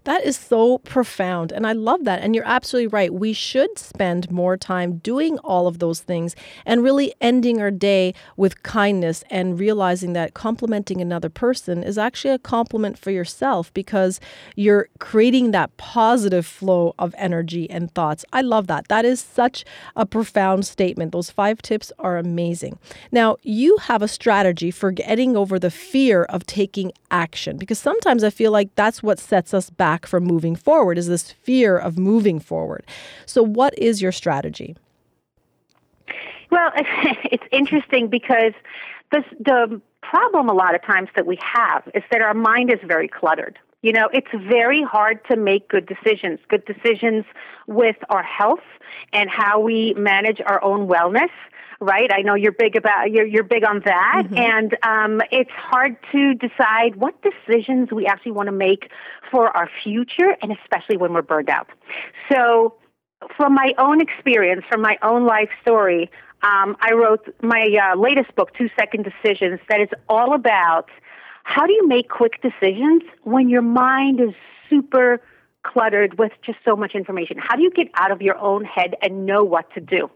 That 0.04 0.26
is 0.26 0.36
so 0.36 0.80
profound. 0.80 1.52
And 1.52 1.68
I 1.68 1.74
love 1.74 2.06
that. 2.06 2.22
And 2.22 2.34
you're 2.34 2.48
absolutely 2.48 2.88
right. 2.88 3.14
We 3.14 3.34
should 3.34 3.78
spend 3.78 4.32
more 4.32 4.58
time 4.58 4.98
doing 4.98 5.38
all 5.40 5.68
of 5.68 5.78
those 5.78 6.00
things 6.00 6.36
and 6.66 6.84
really 6.84 7.14
ending 7.22 7.62
our 7.62 7.70
day 7.70 8.16
with 8.36 8.64
kindness 8.64 9.24
and 9.30 9.60
realizing 9.60 10.14
that 10.14 10.34
complimenting 10.34 11.02
another 11.02 11.30
person 11.30 11.84
is 11.84 12.00
actually 12.00 12.34
a 12.34 12.40
compliment 12.40 12.98
for 12.98 13.12
yourself 13.12 13.72
because 13.76 14.20
you're 14.56 14.90
creating 15.00 15.52
that 15.52 15.76
positive 15.78 16.48
flow 16.48 16.96
of 16.98 17.14
energy 17.18 17.70
and 17.70 17.94
thoughts. 17.94 18.26
I 18.34 18.42
love 18.42 18.66
that. 18.68 18.88
That 18.88 19.06
is 19.06 19.20
such 19.20 19.64
a 19.96 20.06
profound 20.06 20.66
statement. 20.66 21.12
Those 21.12 21.30
five 21.30 21.62
tips 21.62 21.92
are 22.00 22.18
amazing. 22.18 22.80
Now, 23.12 23.38
you 23.44 23.78
have 23.78 24.02
a 24.02 24.08
strategy 24.08 24.72
for 24.72 24.92
getting 24.92 25.38
over 25.38 25.60
the 25.60 25.70
fear 25.70 26.24
of 26.24 26.46
taking 26.48 26.92
action 27.12 27.58
because 27.58 27.78
sometimes 27.78 28.24
I 28.24 28.32
feel 28.32 28.52
like 28.52 28.74
that's 28.76 29.04
what 29.04 29.20
sets 29.20 29.54
us 29.54 29.61
back 29.70 29.92
back 30.02 30.08
from 30.08 30.24
moving 30.24 30.56
forward 30.56 30.98
is 30.98 31.08
this 31.08 31.32
fear 31.32 31.78
of 31.78 31.98
moving 31.98 32.40
forward. 32.40 32.84
So, 33.26 33.44
what 33.44 33.78
is 33.78 34.02
your 34.02 34.12
strategy? 34.12 34.76
Well, 36.50 36.72
it's 36.76 37.44
interesting 37.52 38.08
because 38.08 38.54
the, 39.12 39.24
the 39.40 39.82
problem 40.02 40.50
a 40.50 40.54
lot 40.54 40.76
of 40.76 40.82
times 40.84 41.10
that 41.16 41.26
we 41.26 41.38
have 41.42 41.84
is 41.94 42.04
that 42.12 42.22
our 42.22 42.34
mind 42.34 42.72
is 42.72 42.80
very 42.86 43.08
cluttered. 43.08 43.60
You 43.82 43.94
know, 43.94 44.10
it's 44.14 44.28
very 44.48 44.84
hard 44.84 45.20
to 45.30 45.36
make 45.36 45.68
good 45.68 45.88
decisions, 45.88 46.40
good 46.48 46.64
decisions 46.66 47.26
with 47.68 47.98
our 48.10 48.24
health 48.24 48.68
and 49.12 49.30
how 49.30 49.60
we 49.60 49.94
manage 49.96 50.40
our 50.46 50.64
own 50.64 50.88
wellness 50.88 51.34
right? 51.82 52.10
I 52.14 52.22
know 52.22 52.36
you're 52.36 52.54
big 52.54 52.76
about 52.76 53.12
you're 53.12 53.26
you're 53.26 53.44
big 53.44 53.66
on 53.66 53.82
that, 53.86 54.24
mm-hmm. 54.26 54.38
and 54.38 54.78
um, 54.84 55.22
it's 55.32 55.52
hard 55.52 55.98
to 56.12 56.36
decide 56.36 56.96
what 56.96 57.16
decisions 57.22 57.92
we 57.92 58.06
actually 58.06 58.32
want 58.32 58.48
to 58.48 58.54
make 58.54 58.90
for 59.30 59.50
our 59.58 59.70
future, 59.84 60.38
and 60.42 60.52
especially 60.52 60.96
when 60.96 61.12
we're 61.14 61.24
burned 61.24 61.50
out. 61.50 61.68
So, 62.32 62.76
from 63.36 63.54
my 63.54 63.74
own 63.78 64.00
experience, 64.00 64.64
from 64.70 64.82
my 64.82 64.98
own 65.02 65.26
life 65.26 65.50
story, 65.62 66.10
um, 66.44 66.78
I 66.80 66.94
wrote 66.94 67.28
my 67.42 67.68
uh, 67.82 68.00
latest 68.00 68.34
book, 68.36 68.54
Two 68.58 68.70
Second 68.80 69.04
Decisions, 69.04 69.60
that 69.68 69.82
is 69.82 69.90
all 70.08 70.34
about 70.34 70.90
how 71.44 71.66
do 71.66 71.74
you 71.74 71.88
make 71.88 72.08
quick 72.10 72.42
decisions 72.42 73.02
when 73.24 73.50
your 73.50 73.64
mind 73.64 74.20
is 74.20 74.34
super 74.70 75.20
cluttered 75.64 76.18
with 76.18 76.32
just 76.42 76.60
so 76.66 76.76
much 76.76 76.96
information? 76.96 77.38
How 77.38 77.56
do 77.56 77.64
you 77.64 77.72
get 77.72 77.90
out 77.96 78.12
of 78.12 78.22
your 78.22 78.38
own 78.38 78.66
head 78.66 78.96
and 79.02 79.26
know 79.26 79.44
what 79.44 79.74
to 79.74 79.82
do? 79.82 80.10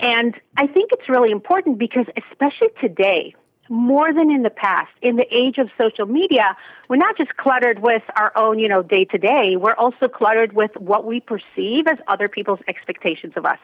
And 0.00 0.38
I 0.56 0.66
think 0.66 0.90
it's 0.92 1.08
really 1.08 1.30
important 1.30 1.78
because, 1.78 2.06
especially 2.16 2.68
today, 2.80 3.34
more 3.68 4.12
than 4.12 4.30
in 4.30 4.42
the 4.42 4.50
past, 4.50 4.92
in 5.02 5.16
the 5.16 5.26
age 5.34 5.58
of 5.58 5.70
social 5.78 6.06
media, 6.06 6.56
we're 6.88 6.96
not 6.96 7.16
just 7.16 7.36
cluttered 7.36 7.80
with 7.80 8.02
our 8.16 8.32
own, 8.36 8.58
you 8.58 8.68
know, 8.68 8.82
day 8.82 9.04
to 9.06 9.18
day. 9.18 9.56
We're 9.56 9.74
also 9.74 10.08
cluttered 10.08 10.52
with 10.52 10.70
what 10.76 11.04
we 11.04 11.20
perceive 11.20 11.86
as 11.86 11.98
other 12.06 12.28
people's 12.28 12.60
expectations 12.68 13.32
of 13.36 13.44
us, 13.44 13.58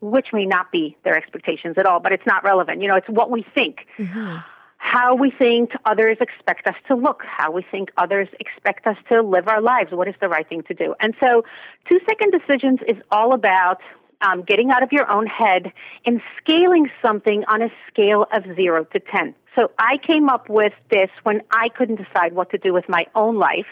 which 0.00 0.32
may 0.32 0.44
not 0.44 0.70
be 0.70 0.96
their 1.02 1.16
expectations 1.16 1.78
at 1.78 1.86
all, 1.86 2.00
but 2.00 2.12
it's 2.12 2.26
not 2.26 2.44
relevant. 2.44 2.82
You 2.82 2.88
know, 2.88 2.96
it's 2.96 3.08
what 3.08 3.30
we 3.30 3.42
think. 3.54 3.86
Mm-hmm 3.98 4.38
how 4.78 5.14
we 5.14 5.30
think 5.30 5.72
others 5.84 6.16
expect 6.20 6.66
us 6.66 6.76
to 6.86 6.94
look, 6.94 7.22
how 7.26 7.50
we 7.50 7.62
think 7.62 7.90
others 7.96 8.28
expect 8.40 8.86
us 8.86 8.96
to 9.08 9.22
live 9.22 9.48
our 9.48 9.60
lives, 9.60 9.92
what 9.92 10.08
is 10.08 10.14
the 10.20 10.28
right 10.28 10.48
thing 10.48 10.62
to 10.64 10.74
do. 10.74 10.94
And 11.00 11.14
so, 11.20 11.44
two 11.88 12.00
second 12.08 12.32
decisions 12.32 12.80
is 12.88 12.96
all 13.10 13.34
about 13.34 13.80
um, 14.20 14.42
getting 14.42 14.70
out 14.70 14.82
of 14.82 14.90
your 14.90 15.08
own 15.10 15.26
head 15.26 15.72
and 16.06 16.20
scaling 16.40 16.90
something 17.02 17.44
on 17.46 17.62
a 17.62 17.68
scale 17.88 18.26
of 18.32 18.44
zero 18.56 18.84
to 18.84 18.98
10. 18.98 19.34
So 19.54 19.70
I 19.78 19.98
came 19.98 20.28
up 20.28 20.48
with 20.48 20.72
this 20.90 21.10
when 21.22 21.42
I 21.52 21.68
couldn't 21.68 21.96
decide 21.96 22.32
what 22.32 22.50
to 22.50 22.58
do 22.58 22.72
with 22.72 22.88
my 22.88 23.06
own 23.14 23.36
life. 23.36 23.66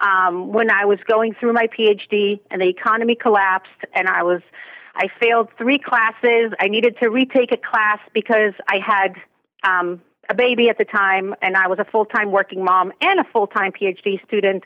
um, 0.00 0.52
when 0.52 0.70
I 0.70 0.84
was 0.84 0.98
going 1.06 1.34
through 1.34 1.52
my 1.52 1.66
PhD 1.66 2.40
and 2.50 2.60
the 2.60 2.68
economy 2.68 3.14
collapsed 3.14 3.84
and 3.92 4.08
I 4.08 4.22
was 4.22 4.42
I 4.94 5.08
failed 5.20 5.48
three 5.56 5.78
classes. 5.78 6.52
I 6.60 6.66
needed 6.68 6.96
to 7.00 7.08
retake 7.08 7.52
a 7.52 7.56
class 7.56 8.00
because 8.12 8.52
I 8.68 8.78
had 8.84 9.14
um, 9.62 10.00
a 10.28 10.34
baby 10.34 10.68
at 10.68 10.78
the 10.78 10.84
time 10.84 11.34
and 11.42 11.56
I 11.56 11.68
was 11.68 11.78
a 11.78 11.84
full 11.84 12.04
time 12.04 12.30
working 12.30 12.64
mom 12.64 12.92
and 13.00 13.20
a 13.20 13.24
full 13.24 13.46
time 13.46 13.72
PhD 13.72 14.24
student 14.26 14.64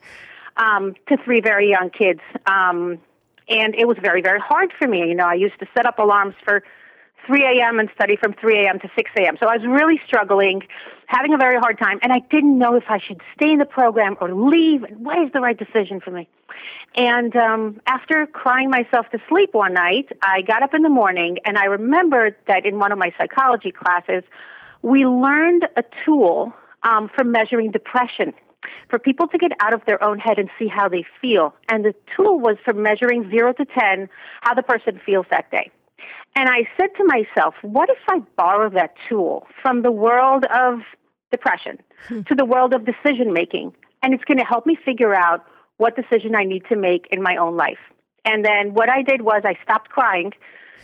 um, 0.57 0.95
to 1.09 1.17
three 1.25 1.41
very 1.41 1.71
young 1.71 1.91
kids. 1.91 2.21
Um, 2.47 2.99
and 3.49 3.75
it 3.75 3.87
was 3.87 3.97
very, 4.01 4.23
very 4.23 4.41
hard 4.41 4.73
for 4.79 4.87
me. 4.87 5.09
You 5.09 5.15
know, 5.15 5.27
I 5.27 5.35
used 5.35 5.59
to 5.61 5.67
set 5.75 5.87
up 5.87 5.99
alarms 5.99 6.35
for 6.45 6.63
3 7.27 7.45
a.m. 7.45 7.79
and 7.79 7.89
study 7.95 8.17
from 8.17 8.33
3 8.35 8.65
a.m. 8.65 8.81
to 8.81 8.91
6 8.95 9.11
a.m. 9.19 9.37
So 9.39 9.47
I 9.47 9.57
was 9.57 9.67
really 9.67 10.01
struggling, 10.07 10.63
having 11.07 11.35
a 11.35 11.37
very 11.37 11.59
hard 11.59 11.79
time, 11.79 11.99
and 12.03 12.13
I 12.13 12.21
didn't 12.31 12.59
know 12.59 12.75
if 12.75 12.85
I 12.89 12.99
should 12.99 13.21
stay 13.37 13.53
in 13.53 13.59
the 13.59 13.65
program 13.65 14.17
or 14.21 14.33
leave. 14.33 14.85
What 14.97 15.19
is 15.19 15.33
the 15.33 15.41
right 15.41 15.57
decision 15.57 16.01
for 16.01 16.11
me? 16.11 16.29
And 16.95 17.35
um, 17.37 17.81
after 17.87 18.27
crying 18.27 18.71
myself 18.71 19.09
to 19.11 19.19
sleep 19.29 19.55
one 19.55 19.75
night, 19.75 20.09
I 20.23 20.43
got 20.43 20.63
up 20.63 20.75
in 20.75 20.83
the 20.83 20.89
morning, 20.89 21.39
and 21.45 21.57
I 21.57 21.67
remembered 21.67 22.37
that 22.49 22.67
in 22.67 22.79
one 22.79 22.93
of 22.93 22.99
my 22.99 23.13
psychology 23.17 23.71
classes, 23.71 24.25
we 24.83 25.07
learned 25.07 25.67
a 25.77 25.85
tool 26.05 26.53
um, 26.83 27.09
for 27.15 27.25
measuring 27.25 27.71
depression 27.71 28.35
for 28.89 28.99
people 28.99 29.27
to 29.29 29.39
get 29.39 29.53
out 29.61 29.75
of 29.75 29.85
their 29.87 30.03
own 30.03 30.19
head 30.19 30.39
and 30.39 30.49
see 30.59 30.69
how 30.69 30.89
they 30.89 31.05
feel. 31.21 31.55
And 31.69 31.85
the 31.85 31.95
tool 32.17 32.39
was 32.39 32.57
for 32.65 32.73
measuring 32.73 33.31
zero 33.31 33.53
to 33.55 33.65
10 33.65 34.09
how 34.43 34.55
the 34.55 34.63
person 34.63 35.01
feels 35.05 35.27
that 35.31 35.51
day. 35.51 35.71
And 36.35 36.49
I 36.49 36.69
said 36.77 36.89
to 36.97 37.05
myself, 37.05 37.55
what 37.63 37.91
if 37.91 37.99
I 38.09 38.21
borrow 38.37 38.71
that 38.71 38.95
tool 39.09 39.47
from 39.61 39.83
the 39.83 39.93
world 39.93 40.45
of 40.45 40.81
depression 41.31 41.79
hmm. 42.09 42.23
to 42.23 42.35
the 42.35 42.45
world 42.45 42.75
of 42.75 42.85
decision 42.85 43.33
making? 43.33 43.75
And 44.03 44.15
it's 44.15 44.25
going 44.25 44.39
to 44.39 44.45
help 44.45 44.67
me 44.67 44.77
figure 44.85 45.15
out 45.15 45.45
what 45.77 45.95
decision 45.97 46.35
I 46.35 46.45
need 46.45 46.65
to 46.69 46.77
make 46.77 47.07
in 47.11 47.23
my 47.23 47.37
own 47.37 47.57
life. 47.57 47.79
And 48.25 48.45
then 48.45 48.75
what 48.75 48.89
I 48.89 49.03
did 49.03 49.23
was 49.23 49.43
I 49.45 49.57
stopped 49.63 49.91
crying, 49.91 50.33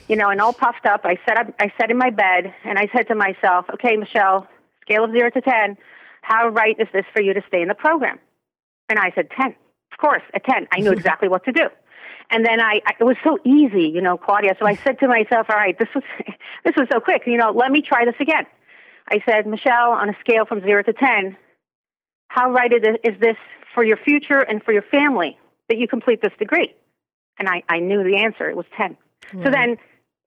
you 0.09 0.17
know, 0.17 0.31
and 0.31 0.41
all 0.41 0.53
puffed 0.53 0.87
up. 0.87 1.03
I 1.05 1.19
sat 1.27 1.39
up, 1.39 1.55
I 1.61 1.73
sat 1.81 1.91
in 1.91 1.99
my 1.99 2.11
bed 2.11 2.55
and 2.65 2.79
I 2.79 2.89
said 2.95 3.09
to 3.09 3.15
myself, 3.15 3.67
okay, 3.75 3.97
Michelle, 3.97 4.49
scale 4.83 5.05
of 5.05 5.13
zero 5.13 5.31
to 5.31 5.41
10, 5.41 5.77
how 6.23 6.49
right 6.49 6.77
is 6.79 6.89
this 6.93 7.05
for 7.15 7.23
you 7.23 7.35
to 7.35 7.43
stay 7.49 7.63
in 7.63 7.69
the 7.69 7.75
program? 7.75 8.19
And 8.89 8.99
I 8.99 9.13
said, 9.15 9.29
10. 9.31 9.55
Of 9.93 9.99
course, 9.99 10.23
a 10.35 10.41
10. 10.41 10.69
I 10.73 10.81
knew 10.81 10.93
exactly 10.99 11.29
what 11.29 11.45
to 11.45 11.53
do. 11.53 11.69
And 12.31 12.45
then 12.45 12.61
I, 12.61 12.81
I, 12.87 12.93
it 13.01 13.05
was 13.05 13.17
so 13.25 13.39
easy, 13.45 13.89
you 13.89 14.03
know, 14.03 14.19
Claudia. 14.19 14.55
So 14.59 14.67
I 14.67 14.77
said 14.77 14.99
to 15.01 15.09
myself, 15.09 15.47
all 15.49 15.57
right, 15.57 15.79
this 15.79 15.89
was, 15.95 16.05
this 16.65 16.75
was 16.77 16.89
so 16.93 17.01
quick. 17.01 17.23
You 17.27 17.37
know, 17.37 17.51
let 17.51 17.71
me 17.71 17.83
try 17.83 18.05
this 18.05 18.17
again. 18.21 18.47
I 19.11 19.23
said, 19.25 19.47
Michelle, 19.47 19.93
on 19.93 20.11
a 20.11 20.17
scale 20.21 20.45
from 20.45 20.61
zero 20.61 20.83
to 20.83 20.93
10, 20.93 21.37
how 22.29 22.51
right 22.53 22.71
is 22.73 23.19
this 23.21 23.37
for 23.75 23.83
your 23.83 23.97
future 23.97 24.41
and 24.41 24.63
for 24.63 24.73
your 24.73 24.83
family 24.83 25.39
that 25.69 25.79
you 25.79 25.89
complete 25.89 26.21
this 26.21 26.33
degree? 26.39 26.75
And 27.39 27.49
I, 27.49 27.63
I 27.69 27.79
knew 27.79 28.05
the 28.05 28.19
answer. 28.19 28.51
It 28.51 28.57
was 28.57 28.67
10. 28.77 28.97
Mm. 29.33 29.45
So 29.45 29.51
then 29.51 29.77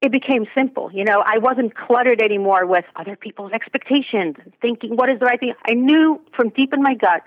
it 0.00 0.10
became 0.10 0.46
simple. 0.54 0.90
You 0.92 1.04
know, 1.04 1.22
I 1.24 1.38
wasn't 1.38 1.74
cluttered 1.74 2.20
anymore 2.20 2.66
with 2.66 2.84
other 2.96 3.16
people's 3.16 3.52
expectations, 3.52 4.36
thinking 4.60 4.96
what 4.96 5.08
is 5.08 5.20
the 5.20 5.26
right 5.26 5.38
thing. 5.38 5.54
I 5.66 5.74
knew 5.74 6.20
from 6.34 6.50
deep 6.50 6.72
in 6.72 6.82
my 6.82 6.94
gut 6.94 7.22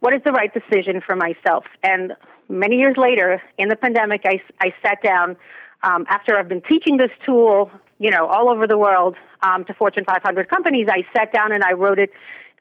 what 0.00 0.12
is 0.14 0.20
the 0.24 0.32
right 0.32 0.52
decision 0.52 1.00
for 1.00 1.16
myself. 1.16 1.64
And 1.82 2.14
many 2.48 2.76
years 2.76 2.96
later, 2.96 3.42
in 3.56 3.68
the 3.68 3.76
pandemic, 3.76 4.22
I, 4.24 4.40
I 4.60 4.74
sat 4.82 5.02
down 5.02 5.36
um, 5.82 6.06
after 6.08 6.36
I've 6.36 6.48
been 6.48 6.62
teaching 6.62 6.96
this 6.96 7.10
tool, 7.24 7.70
you 7.98 8.10
know, 8.10 8.26
all 8.26 8.48
over 8.48 8.66
the 8.66 8.78
world 8.78 9.16
um, 9.42 9.64
to 9.66 9.74
Fortune 9.74 10.04
500 10.04 10.48
companies. 10.48 10.88
I 10.90 11.04
sat 11.16 11.32
down 11.32 11.52
and 11.52 11.62
I 11.62 11.72
wrote 11.72 11.98
it 11.98 12.10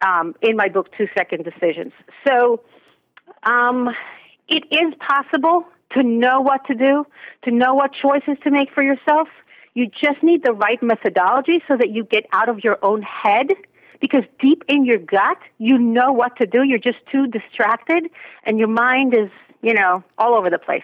um, 0.01 0.35
in 0.41 0.55
my 0.55 0.69
book, 0.69 0.89
Two 0.95 1.07
Second 1.17 1.43
Decisions. 1.43 1.93
So 2.27 2.61
um, 3.43 3.89
it 4.47 4.63
is 4.71 4.93
possible 4.99 5.65
to 5.93 6.03
know 6.03 6.41
what 6.41 6.65
to 6.67 6.75
do, 6.75 7.05
to 7.43 7.51
know 7.51 7.73
what 7.73 7.91
choices 7.93 8.37
to 8.43 8.51
make 8.51 8.71
for 8.73 8.83
yourself. 8.83 9.27
You 9.73 9.87
just 9.87 10.23
need 10.23 10.43
the 10.43 10.53
right 10.53 10.81
methodology 10.81 11.61
so 11.67 11.77
that 11.77 11.91
you 11.91 12.03
get 12.03 12.25
out 12.33 12.49
of 12.49 12.63
your 12.63 12.79
own 12.83 13.01
head 13.03 13.47
because 13.99 14.23
deep 14.39 14.63
in 14.67 14.85
your 14.85 14.97
gut, 14.97 15.37
you 15.57 15.77
know 15.77 16.11
what 16.11 16.35
to 16.37 16.45
do. 16.45 16.63
You're 16.63 16.79
just 16.79 16.99
too 17.11 17.27
distracted 17.27 18.09
and 18.43 18.59
your 18.59 18.67
mind 18.67 19.13
is, 19.13 19.29
you 19.61 19.73
know, 19.73 20.03
all 20.17 20.35
over 20.35 20.49
the 20.49 20.59
place. 20.59 20.83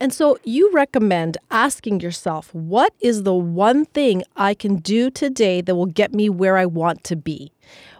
And 0.00 0.12
so 0.12 0.38
you 0.44 0.70
recommend 0.72 1.38
asking 1.50 2.00
yourself, 2.00 2.52
what 2.54 2.92
is 3.00 3.22
the 3.22 3.34
one 3.34 3.84
thing 3.86 4.22
I 4.36 4.54
can 4.54 4.76
do 4.76 5.10
today 5.10 5.60
that 5.60 5.74
will 5.74 5.86
get 5.86 6.12
me 6.12 6.28
where 6.28 6.56
I 6.56 6.66
want 6.66 7.04
to 7.04 7.16
be? 7.16 7.52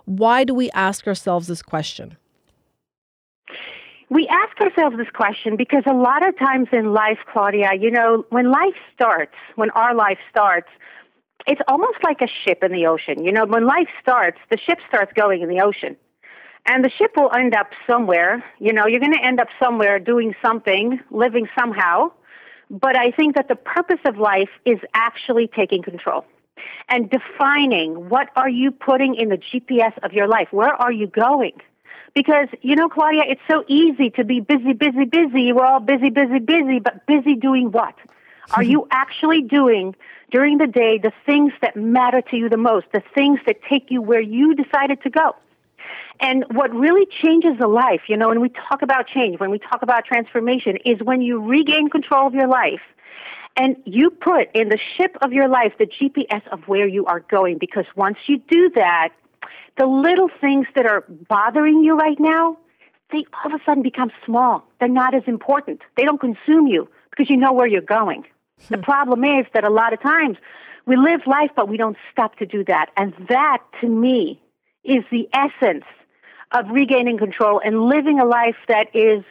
Why 0.04 0.44
do 0.44 0.54
we 0.54 0.70
ask 0.72 1.06
ourselves 1.06 1.46
this 1.46 1.62
question? 1.62 2.16
We 4.14 4.28
ask 4.28 4.60
ourselves 4.60 4.96
this 4.96 5.10
question 5.12 5.56
because 5.56 5.82
a 5.86 5.92
lot 5.92 6.24
of 6.24 6.38
times 6.38 6.68
in 6.70 6.92
life, 6.92 7.18
Claudia, 7.32 7.70
you 7.76 7.90
know, 7.90 8.24
when 8.30 8.48
life 8.48 8.76
starts, 8.94 9.34
when 9.56 9.70
our 9.70 9.92
life 9.92 10.18
starts, 10.30 10.68
it's 11.48 11.60
almost 11.66 11.98
like 12.04 12.20
a 12.20 12.28
ship 12.28 12.62
in 12.62 12.70
the 12.70 12.86
ocean. 12.86 13.24
You 13.24 13.32
know, 13.32 13.44
when 13.44 13.66
life 13.66 13.88
starts, 14.00 14.38
the 14.52 14.56
ship 14.56 14.78
starts 14.86 15.12
going 15.14 15.42
in 15.42 15.48
the 15.48 15.60
ocean. 15.60 15.96
And 16.64 16.84
the 16.84 16.90
ship 16.90 17.10
will 17.16 17.32
end 17.34 17.56
up 17.56 17.70
somewhere. 17.88 18.44
You 18.60 18.72
know, 18.72 18.86
you're 18.86 19.00
going 19.00 19.14
to 19.14 19.24
end 19.24 19.40
up 19.40 19.48
somewhere 19.60 19.98
doing 19.98 20.32
something, 20.40 21.00
living 21.10 21.48
somehow. 21.58 22.12
But 22.70 22.96
I 22.96 23.10
think 23.10 23.34
that 23.34 23.48
the 23.48 23.56
purpose 23.56 24.00
of 24.04 24.16
life 24.16 24.50
is 24.64 24.78
actually 24.94 25.48
taking 25.48 25.82
control 25.82 26.24
and 26.88 27.10
defining 27.10 28.08
what 28.10 28.28
are 28.36 28.48
you 28.48 28.70
putting 28.70 29.16
in 29.16 29.30
the 29.30 29.38
GPS 29.38 29.98
of 30.04 30.12
your 30.12 30.28
life? 30.28 30.52
Where 30.52 30.72
are 30.72 30.92
you 30.92 31.08
going? 31.08 31.54
Because, 32.14 32.48
you 32.62 32.76
know, 32.76 32.88
Claudia, 32.88 33.22
it's 33.26 33.40
so 33.48 33.64
easy 33.66 34.10
to 34.10 34.24
be 34.24 34.40
busy, 34.40 34.72
busy, 34.72 35.04
busy. 35.04 35.52
We're 35.52 35.66
all 35.66 35.80
busy, 35.80 36.10
busy, 36.10 36.38
busy, 36.38 36.78
but 36.78 37.06
busy 37.06 37.34
doing 37.34 37.72
what? 37.72 37.94
Are 38.52 38.62
you 38.62 38.86
actually 38.90 39.42
doing 39.42 39.96
during 40.30 40.58
the 40.58 40.66
day 40.66 40.98
the 40.98 41.12
things 41.26 41.52
that 41.60 41.76
matter 41.76 42.22
to 42.22 42.36
you 42.36 42.48
the 42.48 42.56
most, 42.56 42.86
the 42.92 43.02
things 43.14 43.40
that 43.46 43.56
take 43.68 43.90
you 43.90 44.00
where 44.00 44.20
you 44.20 44.54
decided 44.54 45.02
to 45.02 45.10
go? 45.10 45.34
And 46.20 46.44
what 46.52 46.72
really 46.72 47.06
changes 47.22 47.58
a 47.60 47.66
life, 47.66 48.02
you 48.08 48.16
know, 48.16 48.28
when 48.28 48.40
we 48.40 48.48
talk 48.48 48.82
about 48.82 49.08
change, 49.08 49.40
when 49.40 49.50
we 49.50 49.58
talk 49.58 49.82
about 49.82 50.04
transformation, 50.04 50.78
is 50.84 51.00
when 51.02 51.20
you 51.20 51.42
regain 51.42 51.90
control 51.90 52.26
of 52.28 52.34
your 52.34 52.46
life 52.46 52.80
and 53.56 53.76
you 53.84 54.10
put 54.10 54.54
in 54.54 54.68
the 54.68 54.78
ship 54.96 55.16
of 55.22 55.32
your 55.32 55.48
life 55.48 55.72
the 55.78 55.86
GPS 55.86 56.46
of 56.48 56.60
where 56.68 56.86
you 56.86 57.06
are 57.06 57.20
going. 57.20 57.58
Because 57.58 57.86
once 57.96 58.18
you 58.26 58.38
do 58.38 58.70
that, 58.76 59.10
the 59.76 59.86
little 59.86 60.28
things 60.40 60.66
that 60.74 60.86
are 60.86 61.04
bothering 61.28 61.82
you 61.82 61.96
right 61.96 62.18
now, 62.18 62.56
they 63.12 63.24
all 63.44 63.52
of 63.52 63.60
a 63.60 63.64
sudden 63.64 63.82
become 63.82 64.10
small. 64.24 64.66
They're 64.78 64.88
not 64.88 65.14
as 65.14 65.22
important. 65.26 65.80
They 65.96 66.04
don't 66.04 66.20
consume 66.20 66.66
you 66.66 66.88
because 67.10 67.30
you 67.30 67.36
know 67.36 67.52
where 67.52 67.66
you're 67.66 67.80
going. 67.80 68.24
The 68.68 68.76
hmm. 68.76 68.82
problem 68.82 69.24
is 69.24 69.46
that 69.54 69.64
a 69.64 69.70
lot 69.70 69.92
of 69.92 70.00
times 70.00 70.36
we 70.86 70.96
live 70.96 71.20
life, 71.26 71.50
but 71.56 71.68
we 71.68 71.76
don't 71.76 71.96
stop 72.12 72.36
to 72.36 72.46
do 72.46 72.64
that. 72.64 72.90
And 72.96 73.14
that, 73.28 73.62
to 73.80 73.88
me, 73.88 74.40
is 74.84 75.02
the 75.10 75.28
essence 75.32 75.84
of 76.52 76.68
regaining 76.70 77.18
control 77.18 77.60
and 77.64 77.82
living 77.82 78.20
a 78.20 78.24
life 78.24 78.56
that 78.68 78.94
is 78.94 79.24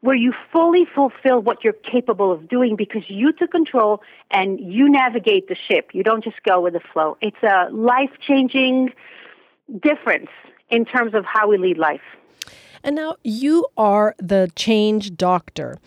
where 0.00 0.16
you 0.16 0.32
fully 0.50 0.86
fulfill 0.94 1.42
what 1.42 1.62
you're 1.62 1.74
capable 1.74 2.32
of 2.32 2.48
doing 2.48 2.74
because 2.74 3.02
you 3.08 3.32
took 3.32 3.50
control 3.50 4.00
and 4.30 4.58
you 4.58 4.88
navigate 4.88 5.48
the 5.48 5.54
ship. 5.54 5.90
You 5.92 6.02
don't 6.02 6.24
just 6.24 6.42
go 6.42 6.60
with 6.60 6.72
the 6.72 6.80
flow. 6.92 7.18
It's 7.20 7.42
a 7.42 7.68
life 7.70 8.10
changing 8.20 8.92
difference 9.82 10.30
in 10.70 10.84
terms 10.84 11.14
of 11.14 11.24
how 11.24 11.48
we 11.48 11.58
lead 11.58 11.78
life. 11.78 12.00
And 12.82 12.96
now 12.96 13.16
you 13.22 13.66
are 13.76 14.14
the 14.18 14.50
change 14.56 15.16
doctor. 15.16 15.78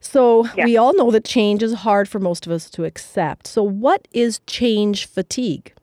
So 0.00 0.46
yeah. 0.56 0.64
we 0.64 0.76
all 0.76 0.94
know 0.96 1.10
that 1.10 1.24
change 1.24 1.62
is 1.62 1.74
hard 1.74 2.08
for 2.08 2.18
most 2.18 2.46
of 2.46 2.52
us 2.52 2.70
to 2.70 2.84
accept. 2.84 3.46
So, 3.46 3.62
what 3.62 4.08
is 4.12 4.40
change 4.46 5.06
fatigue? 5.06 5.74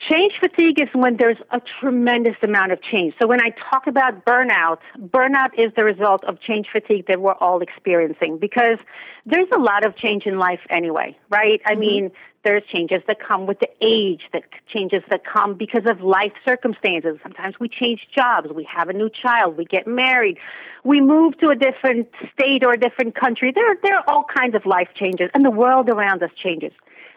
Change 0.00 0.32
fatigue 0.40 0.80
is 0.80 0.88
when 0.94 1.18
there's 1.18 1.36
a 1.50 1.60
tremendous 1.60 2.36
amount 2.42 2.72
of 2.72 2.80
change. 2.80 3.12
So 3.20 3.26
when 3.26 3.42
I 3.42 3.50
talk 3.70 3.86
about 3.86 4.24
burnout, 4.24 4.78
burnout 4.98 5.50
is 5.58 5.72
the 5.76 5.84
result 5.84 6.24
of 6.24 6.40
change 6.40 6.68
fatigue 6.72 7.06
that 7.06 7.20
we're 7.20 7.34
all 7.34 7.60
experiencing 7.60 8.38
because 8.38 8.78
there's 9.26 9.48
a 9.52 9.58
lot 9.58 9.84
of 9.84 9.96
change 9.96 10.24
in 10.24 10.38
life 10.38 10.60
anyway, 10.70 11.18
right? 11.28 11.60
I 11.66 11.72
mm-hmm. 11.72 11.80
mean, 11.80 12.10
there's 12.42 12.62
changes 12.64 13.02
that 13.06 13.18
come 13.20 13.46
with 13.46 13.60
the 13.60 13.68
age, 13.80 14.22
that 14.32 14.44
changes 14.66 15.02
that 15.10 15.24
come 15.24 15.54
because 15.54 15.84
of 15.86 16.00
life 16.00 16.32
circumstances. 16.44 17.18
Sometimes 17.22 17.60
we 17.60 17.68
change 17.68 18.08
jobs, 18.14 18.48
we 18.50 18.64
have 18.64 18.88
a 18.88 18.92
new 18.92 19.10
child, 19.10 19.56
we 19.56 19.64
get 19.64 19.86
married, 19.86 20.38
we 20.82 21.00
move 21.00 21.36
to 21.38 21.50
a 21.50 21.56
different 21.56 22.08
state 22.32 22.64
or 22.64 22.72
a 22.72 22.78
different 22.78 23.14
country. 23.14 23.52
There, 23.54 23.76
there 23.82 23.96
are 23.96 24.04
all 24.08 24.24
kinds 24.24 24.54
of 24.54 24.64
life 24.64 24.88
changes, 24.94 25.30
and 25.34 25.44
the 25.44 25.50
world 25.50 25.88
around 25.90 26.22
us 26.22 26.30
changes. 26.34 26.72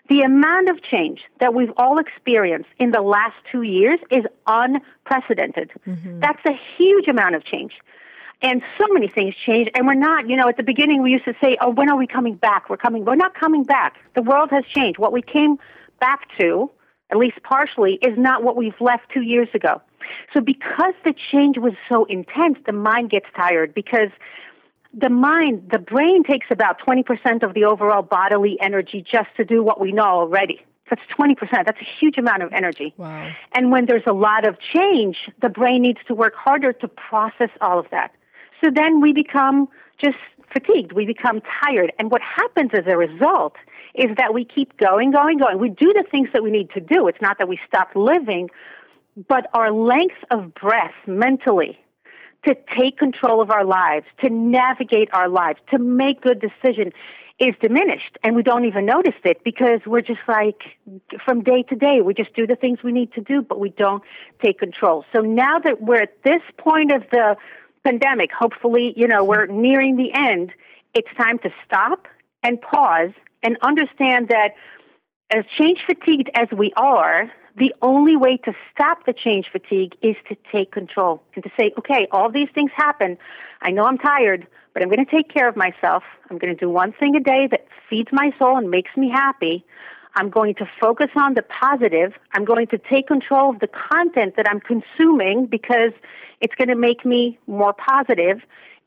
The 0.10 0.22
amount 0.22 0.70
of 0.70 0.84
change 0.84 1.22
that 1.40 1.54
we've 1.54 1.72
all 1.78 1.98
experienced 1.98 2.70
in 2.78 2.92
the 2.92 3.02
last 3.02 3.36
two 3.50 3.62
years 3.62 4.00
is 4.12 4.26
unprecedented. 4.46 5.72
Mm-hmm. 5.88 6.20
That's 6.20 6.46
a 6.46 6.60
huge 6.78 7.08
amount 7.08 7.36
of 7.36 7.46
change. 7.46 7.74
And 8.44 8.62
so 8.78 8.86
many 8.92 9.08
things 9.08 9.34
change, 9.46 9.70
and 9.74 9.88
we're 9.88 9.94
not, 9.94 10.30
you 10.30 10.36
know, 10.36 10.50
at 10.50 10.58
the 10.58 10.64
beginning 10.64 11.02
we 11.02 11.12
used 11.12 11.24
to 11.26 11.34
say, 11.42 11.58
oh, 11.62 11.70
when 11.70 11.90
are 11.90 11.98
we 11.98 12.06
coming 12.06 12.36
back? 12.36 12.70
We're 12.70 12.78
coming, 12.78 13.06
we're 13.06 13.16
not 13.16 13.34
coming 13.34 13.64
back. 13.64 13.96
The 14.16 14.22
world 14.22 14.50
has 14.52 14.66
changed. 14.66 15.00
What 15.00 15.14
we 15.14 15.22
came 15.22 15.58
back 16.02 16.28
to, 16.38 16.70
at 17.10 17.18
least 17.18 17.42
partially, 17.44 17.94
is 18.02 18.18
not 18.18 18.44
what 18.44 18.58
we've 18.58 18.80
left 18.82 19.04
two 19.14 19.22
years 19.22 19.48
ago. 19.54 19.82
So 20.34 20.42
because 20.42 20.94
the 21.06 21.14
change 21.32 21.58
was 21.58 21.72
so 21.88 22.04
intense, 22.06 22.58
the 22.66 22.74
mind 22.74 23.12
gets 23.12 23.28
tired 23.34 23.74
because 23.74 24.10
the 24.94 25.10
mind, 25.10 25.70
the 25.72 25.80
brain 25.80 26.24
takes 26.24 26.48
about 26.52 26.82
20% 26.86 27.44
of 27.44 27.54
the 27.54 27.64
overall 27.64 28.02
bodily 28.02 28.60
energy 28.60 29.02
just 29.02 29.30
to 29.38 29.46
do 29.46 29.64
what 29.64 29.80
we 29.80 29.94
know 29.94 30.04
already. 30.04 30.62
That's 30.90 31.02
20%. 31.18 31.38
That's 31.66 31.80
a 31.80 31.88
huge 32.00 32.18
amount 32.18 32.44
of 32.44 32.52
energy. 32.52 32.94
Wow. 32.98 33.32
And 33.54 33.72
when 33.72 33.86
there's 33.86 34.04
a 34.06 34.14
lot 34.14 34.46
of 34.46 34.60
change, 34.60 35.30
the 35.42 35.48
brain 35.50 35.82
needs 35.82 36.00
to 36.08 36.14
work 36.14 36.36
harder 36.36 36.74
to 36.74 36.90
process 36.90 37.50
all 37.62 37.80
of 37.80 37.90
that. 37.92 38.14
So 38.64 38.72
then 38.74 39.02
we 39.02 39.14
become 39.14 39.68
just 40.02 40.18
fatigued. 40.52 40.94
We 40.94 41.06
become 41.06 41.42
tired. 41.64 41.92
And 42.00 42.12
what 42.12 42.22
happens 42.22 42.72
as 42.74 42.86
a 42.88 42.96
result 42.96 43.56
is 43.96 44.16
that 44.18 44.34
we 44.34 44.46
keep 44.46 44.78
going, 44.78 45.12
going, 45.12 45.38
going. 45.38 45.60
We 45.60 45.70
do 45.70 45.92
the 45.94 46.06
things 46.10 46.30
that 46.34 46.44
we 46.44 46.52
need 46.52 46.70
to 46.72 46.80
do. 46.80 47.08
It's 47.08 47.22
not 47.22 47.38
that 47.40 47.48
we 47.48 47.60
stop 47.68 47.90
living, 47.96 48.50
but 49.28 49.48
our 49.54 49.72
length 49.72 50.24
of 50.32 50.54
breath 50.54 50.94
mentally 51.06 51.80
to 52.46 52.56
take 52.78 52.98
control 52.98 53.42
of 53.42 53.50
our 53.52 53.66
lives, 53.66 54.06
to 54.22 54.30
navigate 54.30 55.10
our 55.14 55.30
lives, 55.30 55.60
to 55.72 55.80
make 55.80 56.22
good 56.22 56.40
decisions 56.42 56.94
is 57.40 57.56
diminished 57.62 58.18
and 58.24 58.36
we 58.36 58.44
don't 58.44 58.66
even 58.66 58.86
notice 58.86 59.16
it 59.24 59.44
because 59.44 59.80
we're 59.88 60.02
just 60.02 60.20
like 60.28 60.78
from 61.26 61.42
day 61.42 61.64
to 61.64 61.76
day 61.76 62.00
we 62.00 62.14
just 62.14 62.32
do 62.36 62.46
the 62.46 62.56
things 62.56 62.84
we 62.84 62.92
need 62.92 63.12
to 63.12 63.22
do 63.22 63.42
but 63.42 63.60
we 63.60 63.70
don't 63.70 64.04
take 64.44 64.60
control 64.60 65.04
so 65.12 65.20
now 65.20 65.58
that 65.58 65.82
we're 65.82 66.04
at 66.04 66.24
this 66.24 66.42
point 66.58 66.92
of 66.92 67.02
the 67.12 67.36
pandemic 67.84 68.32
hopefully 68.32 68.94
you 68.96 69.08
know 69.08 69.24
we're 69.24 69.46
nearing 69.48 69.96
the 69.96 70.14
end 70.14 70.52
it's 70.94 71.10
time 71.18 71.40
to 71.40 71.50
stop 71.66 72.08
and 72.44 72.62
pause 72.62 73.12
and 73.42 73.58
understand 73.62 74.30
that 74.30 74.52
as 75.32 75.44
change 75.58 75.80
fatigued 75.86 76.30
as 76.36 76.48
we 76.52 76.72
are 76.76 77.32
the 77.58 77.74
only 77.82 78.16
way 78.16 78.38
to 78.38 78.54
stop 78.74 79.06
the 79.06 79.14
change 79.14 79.48
fatigue 79.52 79.96
is 80.02 80.16
to 80.28 80.36
take 80.52 80.72
control 80.72 81.22
and 81.36 81.44
to 81.44 81.52
say, 81.58 81.72
okay, 81.78 82.08
all 82.12 82.32
these 82.32 82.50
things 82.54 82.72
happen. 82.76 83.18
I 83.62 83.72
know 83.72 83.84
I'm 83.84 83.98
tired, 83.98 84.48
but 84.74 84.82
I'm 84.82 84.90
going 84.90 85.06
to 85.06 85.12
take 85.12 85.30
care 85.30 85.48
of 85.48 85.56
myself. 85.56 86.04
I'm 86.30 86.40
going 86.40 86.54
to 86.54 86.60
do 86.60 86.70
one 86.70 86.94
thing 86.94 87.16
a 87.16 87.20
day 87.20 87.48
that 87.52 87.68
feeds 87.90 88.10
my 88.12 88.32
soul 88.40 88.58
and 88.58 88.72
makes 88.72 88.96
me 88.98 89.10
happy. 89.10 89.64
I'm 90.16 90.30
going 90.30 90.56
to 90.56 90.70
focus 90.80 91.10
on 91.16 91.34
the 91.34 91.42
positive. 91.42 92.14
I'm 92.34 92.46
going 92.46 92.68
to 92.68 92.78
take 92.78 93.08
control 93.08 93.50
of 93.52 93.60
the 93.60 93.68
content 93.68 94.36
that 94.38 94.48
I'm 94.48 94.60
consuming 94.60 95.48
because 95.48 95.92
it's 96.40 96.54
going 96.56 96.68
to 96.68 96.76
make 96.76 97.04
me 97.06 97.40
more 97.48 97.74
positive. 97.74 98.42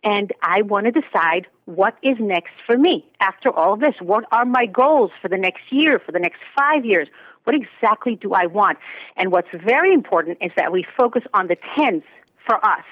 And 0.05 0.33
I 0.43 0.63
want 0.63 0.87
to 0.87 0.93
decide 0.93 1.49
what 1.65 1.97
is 2.03 2.17
next 2.21 2.53
for 2.65 2.79
me 2.79 3.05
after 3.19 3.51
all 3.51 3.75
of 3.75 3.81
this. 3.81 3.95
What 4.01 4.25
are 4.31 4.45
my 4.45 4.67
goals 4.67 5.11
for 5.21 5.29
the 5.29 5.37
next 5.37 5.73
year, 5.73 5.99
for 5.99 6.13
the 6.13 6.21
next 6.21 6.39
five 6.57 6.85
years? 6.85 7.09
What 7.43 7.57
exactly 7.57 8.15
do 8.15 8.33
I 8.33 8.47
want? 8.47 8.79
And 9.17 9.33
what's 9.33 9.49
very 9.53 9.93
important 9.93 10.39
is 10.41 10.53
that 10.57 10.71
we 10.71 10.87
focus 10.97 11.23
on 11.35 11.49
the 11.49 11.57
tens 11.75 12.05
for 12.45 12.65
us. 12.65 12.85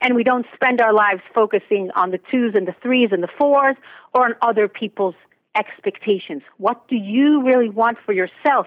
And 0.00 0.14
we 0.14 0.22
don't 0.22 0.46
spend 0.54 0.80
our 0.80 0.92
lives 0.92 1.22
focusing 1.34 1.90
on 1.96 2.12
the 2.12 2.20
twos 2.30 2.54
and 2.54 2.66
the 2.66 2.74
threes 2.82 3.10
and 3.12 3.22
the 3.22 3.28
fours 3.38 3.76
or 4.14 4.26
on 4.26 4.34
other 4.40 4.68
people's 4.68 5.16
expectations. 5.58 6.42
What 6.58 6.86
do 6.88 6.96
you 6.96 7.42
really 7.42 7.68
want 7.68 7.98
for 8.04 8.12
yourself 8.12 8.66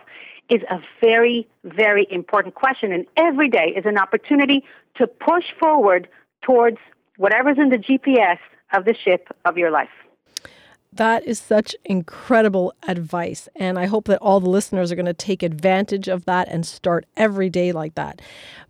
is 0.49 0.61
a 0.69 0.79
very, 0.99 1.47
very 1.63 2.05
important 2.11 2.55
question. 2.55 2.91
And 2.91 3.05
every 3.15 3.49
day 3.49 3.73
is 3.75 3.85
an 3.85 3.97
opportunity 3.97 4.63
to 4.95 5.07
push 5.07 5.45
forward 5.57 6.09
towards 6.41 6.77
whatever's 7.17 7.57
in 7.57 7.69
the 7.69 7.77
GPS 7.77 8.37
of 8.73 8.85
the 8.85 8.93
ship 8.93 9.29
of 9.45 9.57
your 9.57 9.71
life. 9.71 9.89
That 10.93 11.25
is 11.25 11.39
such 11.39 11.73
incredible 11.85 12.73
advice. 12.85 13.47
And 13.55 13.79
I 13.79 13.85
hope 13.85 14.05
that 14.07 14.19
all 14.21 14.41
the 14.41 14.49
listeners 14.49 14.91
are 14.91 14.95
going 14.95 15.05
to 15.05 15.13
take 15.13 15.41
advantage 15.41 16.09
of 16.09 16.25
that 16.25 16.49
and 16.49 16.65
start 16.65 17.05
every 17.15 17.49
day 17.49 17.71
like 17.71 17.95
that. 17.95 18.21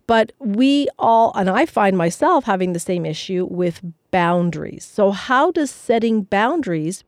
But 0.06 0.32
we 0.38 0.88
all, 1.00 1.32
and 1.34 1.50
I 1.50 1.66
find 1.66 1.98
myself 1.98 2.44
having 2.44 2.74
the 2.74 2.78
same 2.78 3.04
issue 3.04 3.48
with 3.50 3.80
boundaries. 4.12 4.84
So, 4.84 5.10
how 5.10 5.50
does 5.50 5.70
setting 5.70 6.22
boundaries, 6.22 7.02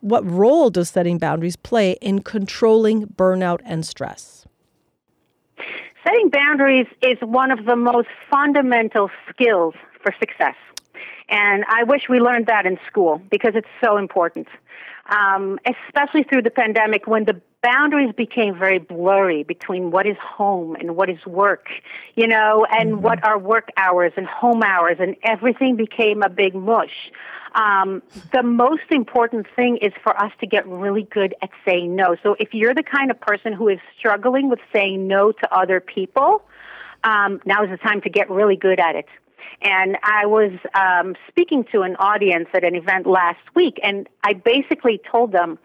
what 0.00 0.28
role 0.28 0.70
does 0.70 0.90
setting 0.90 1.18
boundaries 1.18 1.56
play 1.56 1.92
in 2.00 2.22
controlling 2.22 3.06
burnout 3.06 3.60
and 3.64 3.86
stress? 3.86 4.46
Setting 6.04 6.30
boundaries 6.30 6.86
is 7.02 7.18
one 7.20 7.50
of 7.50 7.66
the 7.66 7.76
most 7.76 8.08
fundamental 8.30 9.10
skills 9.28 9.74
for 10.02 10.14
success. 10.18 10.56
And 11.28 11.64
I 11.68 11.84
wish 11.84 12.08
we 12.08 12.18
learned 12.20 12.46
that 12.46 12.66
in 12.66 12.78
school 12.86 13.20
because 13.30 13.52
it's 13.54 13.68
so 13.82 13.96
important. 13.96 14.48
Um, 15.10 15.58
especially 15.66 16.22
through 16.22 16.42
the 16.42 16.50
pandemic 16.50 17.08
when 17.08 17.24
the 17.24 17.40
boundaries 17.62 18.14
became 18.16 18.56
very 18.56 18.78
blurry 18.78 19.42
between 19.42 19.90
what 19.90 20.06
is 20.06 20.16
home 20.18 20.76
and 20.76 20.96
what 20.96 21.10
is 21.10 21.24
work, 21.26 21.66
you 22.14 22.26
know, 22.26 22.64
and 22.70 22.92
mm-hmm. 22.92 23.02
what 23.02 23.22
are 23.24 23.38
work 23.38 23.70
hours 23.76 24.12
and 24.16 24.26
home 24.26 24.62
hours, 24.62 24.98
and 25.00 25.16
everything 25.22 25.76
became 25.76 26.22
a 26.22 26.28
big 26.28 26.54
mush. 26.54 27.10
Um, 27.54 28.02
the 28.32 28.42
most 28.44 28.90
important 28.90 29.46
thing 29.56 29.78
is 29.78 29.92
for 30.02 30.16
us 30.16 30.32
to 30.40 30.46
get 30.46 30.66
really 30.68 31.02
good 31.02 31.34
at 31.42 31.50
saying 31.64 31.96
no. 31.96 32.16
So 32.22 32.36
if 32.38 32.54
you're 32.54 32.74
the 32.74 32.84
kind 32.84 33.10
of 33.10 33.20
person 33.20 33.52
who 33.52 33.68
is 33.68 33.80
struggling 33.98 34.48
with 34.48 34.60
saying 34.72 35.08
no 35.08 35.32
to 35.32 35.54
other 35.54 35.80
people, 35.80 36.42
um, 37.02 37.40
now 37.44 37.64
is 37.64 37.70
the 37.70 37.78
time 37.78 38.00
to 38.02 38.10
get 38.10 38.30
really 38.30 38.56
good 38.56 38.78
at 38.78 38.94
it. 38.94 39.06
And 39.62 39.96
I 40.02 40.26
was 40.26 40.52
um, 40.74 41.14
speaking 41.28 41.64
to 41.72 41.82
an 41.82 41.96
audience 41.96 42.48
at 42.54 42.64
an 42.64 42.74
event 42.74 43.06
last 43.06 43.40
week, 43.54 43.78
and 43.82 44.08
I 44.24 44.34
basically 44.34 45.00
told 45.10 45.32
them, 45.32 45.58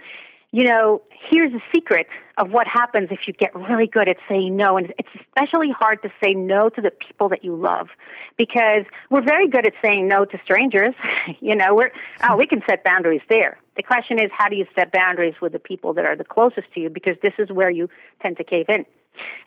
you 0.56 0.64
know, 0.64 1.02
here's 1.10 1.52
the 1.52 1.60
secret 1.74 2.08
of 2.38 2.52
what 2.52 2.66
happens 2.66 3.10
if 3.12 3.28
you 3.28 3.34
get 3.34 3.54
really 3.54 3.88
good 3.88 4.08
at 4.08 4.16
saying 4.30 4.56
no. 4.56 4.78
And 4.78 4.94
it's 4.98 5.10
especially 5.20 5.70
hard 5.70 6.02
to 6.04 6.12
say 6.24 6.34
no 6.34 6.70
to 6.70 6.82
the 6.82 6.92
people 6.92 7.28
that 7.28 7.44
you 7.44 7.54
love 7.58 7.90
because 8.38 8.86
we're 9.10 9.22
very 9.22 9.50
good 9.50 9.68
at 9.68 9.74
saying 9.82 10.08
no 10.08 10.24
to 10.24 10.40
strangers. 10.46 10.94
you 11.42 11.58
know, 11.58 11.76
we're, 11.76 11.92
oh, 12.24 12.38
we 12.38 12.48
can 12.48 12.62
set 12.66 12.86
boundaries 12.86 13.20
there. 13.28 13.60
The 13.76 13.84
question 13.84 14.18
is, 14.18 14.32
how 14.32 14.48
do 14.48 14.56
you 14.56 14.66
set 14.76 14.94
boundaries 14.94 15.36
with 15.42 15.52
the 15.52 15.60
people 15.60 15.94
that 15.94 16.06
are 16.06 16.16
the 16.16 16.24
closest 16.24 16.72
to 16.76 16.80
you? 16.80 16.90
Because 16.90 17.18
this 17.22 17.34
is 17.38 17.50
where 17.52 17.70
you 17.70 17.90
tend 18.22 18.38
to 18.38 18.46
cave 18.46 18.68
in. 18.70 18.86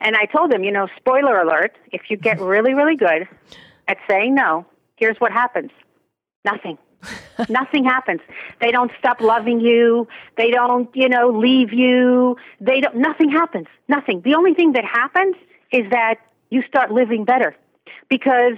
And 0.01 0.15
I 0.15 0.27
told 0.27 0.53
them, 0.53 0.63
you 0.63 0.73
know, 0.73 0.89
spoiler 0.99 1.41
alert, 1.41 1.75
if 1.91 2.11
you 2.11 2.19
get 2.19 2.39
really, 2.39 2.75
really 2.75 2.97
good 2.97 3.29
at 3.89 3.99
saying 4.09 4.35
no, 4.35 4.67
here's 4.97 5.17
what 5.19 5.33
happens 5.33 5.71
nothing. 6.45 6.79
nothing 7.49 7.85
happens. 7.85 8.21
They 8.61 8.71
don't 8.71 8.91
stop 8.99 9.21
loving 9.21 9.61
you. 9.61 10.09
They 10.37 10.51
don't, 10.51 10.89
you 10.95 11.09
know, 11.09 11.29
leave 11.31 11.73
you. 11.73 12.37
They 12.61 12.81
don't, 12.81 12.97
nothing 12.97 13.31
happens. 13.31 13.67
Nothing. 13.89 14.23
The 14.23 14.35
only 14.35 14.55
thing 14.55 14.73
that 14.73 14.85
happens 14.85 15.37
is 15.73 15.89
that 15.91 16.17
you 16.51 16.63
start 16.63 16.91
living 16.91 17.25
better 17.25 17.55
because 18.09 18.57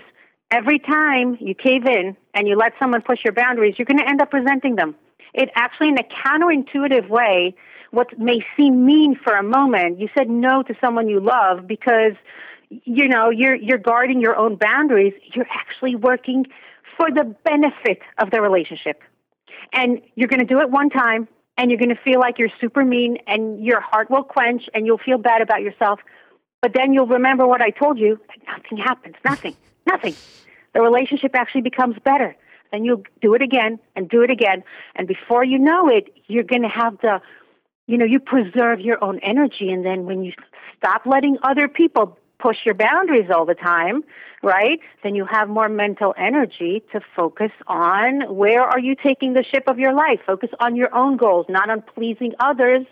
every 0.51 0.79
time 0.79 1.37
you 1.41 1.55
cave 1.55 1.87
in 1.87 2.17
and 2.35 2.49
you 2.49 2.57
let 2.57 2.73
someone 2.79 3.03
push 3.03 3.25
your 3.25 3.33
boundaries, 3.33 3.75
you're 3.79 3.87
going 3.87 3.99
to 3.99 4.09
end 4.09 4.21
up 4.21 4.33
resenting 4.33 4.77
them. 4.77 4.95
It 5.35 5.51
actually, 5.55 5.89
in 5.91 5.99
a 5.99 6.05
counterintuitive 6.05 7.09
way, 7.09 7.55
what 7.91 8.19
may 8.19 8.45
seem 8.57 8.87
mean 8.87 9.17
for 9.23 9.35
a 9.35 9.43
moment, 9.43 10.01
you 10.01 10.09
said 10.17 10.29
no 10.29 10.63
to 10.63 10.75
someone 10.81 11.09
you 11.09 11.21
love 11.21 11.67
because 11.67 12.15
you 12.71 13.09
know 13.09 13.31
you're 13.31 13.55
you're 13.55 13.79
guarding 13.79 14.21
your 14.21 14.37
own 14.37 14.57
boundaries 14.57 15.13
you're 15.35 15.49
actually 15.51 15.97
working 15.97 16.47
for 17.01 17.11
the 17.11 17.35
benefit 17.45 18.01
of 18.19 18.31
the 18.31 18.43
relationship. 18.43 19.03
And 19.73 20.03
you're 20.15 20.29
going 20.29 20.41
to 20.41 20.47
do 20.47 20.61
it 20.61 20.71
one 20.71 20.91
time 20.91 21.29
and 21.57 21.71
you're 21.71 21.79
going 21.79 21.95
to 21.95 22.03
feel 22.03 22.21
like 22.21 22.39
you're 22.39 22.51
super 22.61 22.85
mean 22.85 23.19
and 23.27 23.65
your 23.65 23.81
heart 23.81 24.11
will 24.11 24.25
quench 24.25 24.69
and 24.75 24.87
you'll 24.87 24.99
feel 24.99 25.19
bad 25.19 25.41
about 25.41 25.63
yourself. 25.63 26.01
But 26.61 26.73
then 26.75 26.93
you'll 26.93 27.07
remember 27.07 27.47
what 27.47 27.63
i 27.63 27.71
told 27.71 27.99
you 27.99 28.21
nothing 28.47 28.79
happens 28.79 29.17
nothing 29.25 29.57
nothing. 29.87 30.15
The 30.75 30.81
relationship 30.81 31.35
actually 31.35 31.63
becomes 31.63 31.97
better. 32.05 32.37
Then 32.71 32.85
you'll 32.85 33.03
do 33.21 33.35
it 33.35 33.43
again 33.43 33.81
and 33.97 34.09
do 34.09 34.23
it 34.23 34.31
again 34.31 34.63
and 34.95 35.09
before 35.09 35.43
you 35.43 35.59
know 35.59 35.89
it 35.89 36.13
you're 36.27 36.45
going 36.45 36.63
to 36.63 36.69
have 36.69 36.99
the 37.01 37.21
you 37.87 37.97
know 37.97 38.05
you 38.05 38.21
preserve 38.21 38.81
your 38.81 39.03
own 39.03 39.19
energy 39.21 39.71
and 39.71 39.85
then 39.85 40.05
when 40.05 40.23
you 40.23 40.33
stop 40.77 41.07
letting 41.07 41.39
other 41.43 41.67
people 41.67 42.19
push 42.41 42.59
your 42.65 42.75
boundaries 42.75 43.31
all 43.35 43.45
the 43.45 43.55
time, 43.55 44.03
right? 44.43 44.81
Then 45.03 45.15
you 45.15 45.27
have 45.27 45.49
more 45.49 45.69
mental 45.69 46.15
energy 46.17 46.83
to 46.93 47.01
focus 47.15 47.51
on 47.67 48.35
where 48.35 48.63
are 48.63 48.79
you 48.79 48.95
taking 48.95 49.35
the 49.35 49.45
ship 49.45 49.65
of 49.67 49.79
your 49.79 49.93
life? 49.93 50.21
Focus 50.27 50.51
on 50.61 50.77
your 50.77 50.95
own 50.95 51.17
goals, 51.17 51.47
not 51.49 51.71
on 51.71 51.83
pleasing 51.83 52.33
others 52.41 52.87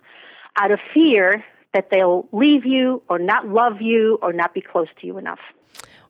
out 0.56 0.70
of 0.70 0.78
fear 0.92 1.44
that 1.74 1.88
they'll 1.90 2.28
leave 2.32 2.64
you 2.64 3.02
or 3.08 3.18
not 3.18 3.48
love 3.48 3.80
you 3.80 4.18
or 4.22 4.32
not 4.32 4.54
be 4.54 4.60
close 4.60 4.88
to 5.00 5.06
you 5.06 5.18
enough. 5.18 5.40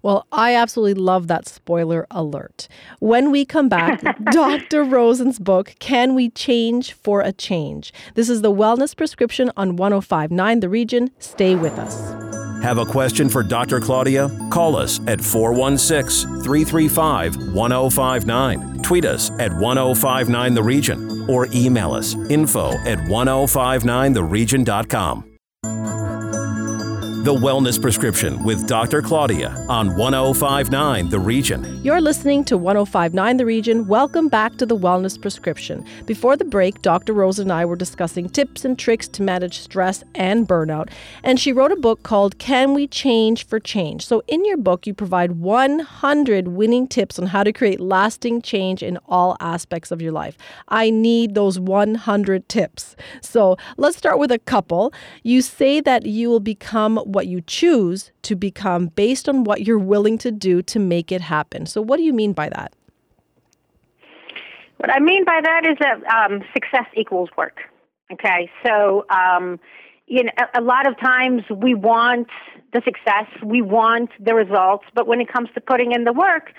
Well, 0.01 0.27
I 0.31 0.55
absolutely 0.55 1.03
love 1.03 1.27
that 1.27 1.49
spoiler 1.49 2.07
alert. 2.11 2.69
When 3.01 3.33
we 3.33 3.45
come 3.45 3.69
back, 3.69 4.01
Dr. 4.31 4.85
Rozen's 4.85 5.41
book, 5.41 5.75
Can 5.81 6.15
We 6.15 6.31
Change 6.31 6.93
for 6.93 7.21
a 7.21 7.33
Change? 7.33 7.93
This 8.15 8.29
is 8.29 8.43
the 8.43 8.53
wellness 8.53 8.97
prescription 8.97 9.51
on 9.57 9.77
1059 9.77 10.61
The 10.61 10.69
Region. 10.69 11.11
Stay 11.19 11.57
with 11.57 11.79
us. 11.79 12.28
Have 12.63 12.79
a 12.79 12.85
question 12.85 13.29
for 13.29 13.43
Dr. 13.43 13.81
Claudia? 13.81 14.31
Call 14.51 14.77
us 14.77 15.01
at 15.07 15.21
416 15.21 16.43
335 16.43 17.53
1059. 17.53 18.83
Tweet 18.83 19.05
us 19.05 19.31
at 19.39 19.53
1059 19.53 20.55
The 20.55 20.63
Region 20.63 21.29
or 21.29 21.47
email 21.53 21.93
us 21.93 22.15
info 22.31 22.71
at 22.87 22.99
1059theregion.com. 22.99 25.25
The 27.29 27.35
Wellness 27.35 27.79
Prescription 27.79 28.43
with 28.43 28.67
Dr. 28.67 29.03
Claudia 29.03 29.51
on 29.69 29.95
1059 29.99 31.11
The 31.11 31.19
Region. 31.19 31.79
You're 31.85 32.01
listening 32.01 32.43
to 32.45 32.57
1059 32.57 33.37
The 33.37 33.45
Region. 33.45 33.87
Welcome 33.87 34.29
back 34.29 34.57
to 34.57 34.65
The 34.65 34.75
Wellness 34.75 35.21
Prescription. 35.21 35.85
Before 36.07 36.39
the 36.39 36.47
break, 36.47 36.81
Dr. 36.81 37.13
Rose 37.13 37.39
and 37.39 37.53
I 37.53 37.67
were 37.67 37.77
discussing 37.77 38.31
tips 38.31 38.65
and 38.65 38.79
tricks 38.79 39.09
to 39.09 39.23
manage 39.23 39.59
stress 39.59 40.03
and 40.15 40.49
burnout. 40.49 40.89
And 41.23 41.39
she 41.39 41.53
wrote 41.53 41.71
a 41.71 41.77
book 41.77 42.03
called 42.03 42.39
Can 42.39 42.73
We 42.73 42.87
Change 42.87 43.45
for 43.45 43.61
Change? 43.61 44.07
So, 44.07 44.23
in 44.27 44.47
your 44.47 44.57
book, 44.57 44.87
you 44.87 44.95
provide 44.95 45.33
100 45.33 46.49
winning 46.49 46.89
tips 46.89 47.19
on 47.19 47.27
how 47.27 47.45
to 47.45 47.53
create 47.53 47.79
lasting 47.79 48.41
change 48.41 48.83
in 48.83 48.99
all 49.07 49.37
aspects 49.39 49.91
of 49.91 50.01
your 50.01 50.13
life. 50.13 50.39
I 50.69 50.89
need 50.89 51.35
those 51.35 51.61
100 51.61 52.49
tips. 52.49 52.97
So, 53.21 53.59
let's 53.77 53.99
start 53.99 54.19
with 54.19 54.33
a 54.33 54.39
couple. 54.39 54.95
You 55.23 55.43
say 55.43 55.83
that 55.83 56.07
you 56.07 56.31
will 56.31 56.41
become 56.41 56.97
what 57.19 57.27
you 57.27 57.41
choose 57.41 58.13
to 58.23 58.37
become 58.37 58.87
based 58.87 59.29
on 59.29 59.43
what 59.43 59.67
you're 59.67 59.77
willing 59.77 60.19
to 60.19 60.31
do 60.31 60.63
to 60.63 60.79
make 60.79 61.11
it 61.11 61.21
happen. 61.21 61.67
So, 61.67 61.83
what 61.83 61.97
do 61.97 62.05
you 62.05 62.13
mean 62.13 62.33
by 62.33 62.49
that? 62.51 62.73
What 64.77 64.89
I 64.95 65.01
mean 65.01 65.25
by 65.25 65.41
that 65.43 65.67
is 65.67 65.77
that 65.81 65.97
um, 66.07 66.45
success 66.53 66.87
equals 66.95 67.29
work. 67.37 67.59
Okay, 68.13 68.49
so 68.65 69.05
um, 69.11 69.59
you 70.07 70.23
know, 70.23 70.31
a, 70.39 70.61
a 70.61 70.63
lot 70.63 70.87
of 70.87 70.97
times 71.01 71.43
we 71.51 71.75
want 71.75 72.29
the 72.73 72.83
success, 72.85 73.27
we 73.43 73.63
want 73.63 74.11
the 74.21 74.37
results, 74.37 74.85
but 74.95 75.09
when 75.09 75.21
it 75.21 75.27
comes 75.27 75.49
to 75.55 75.61
putting 75.61 75.91
in 75.91 76.05
the 76.05 76.13
work, 76.13 76.53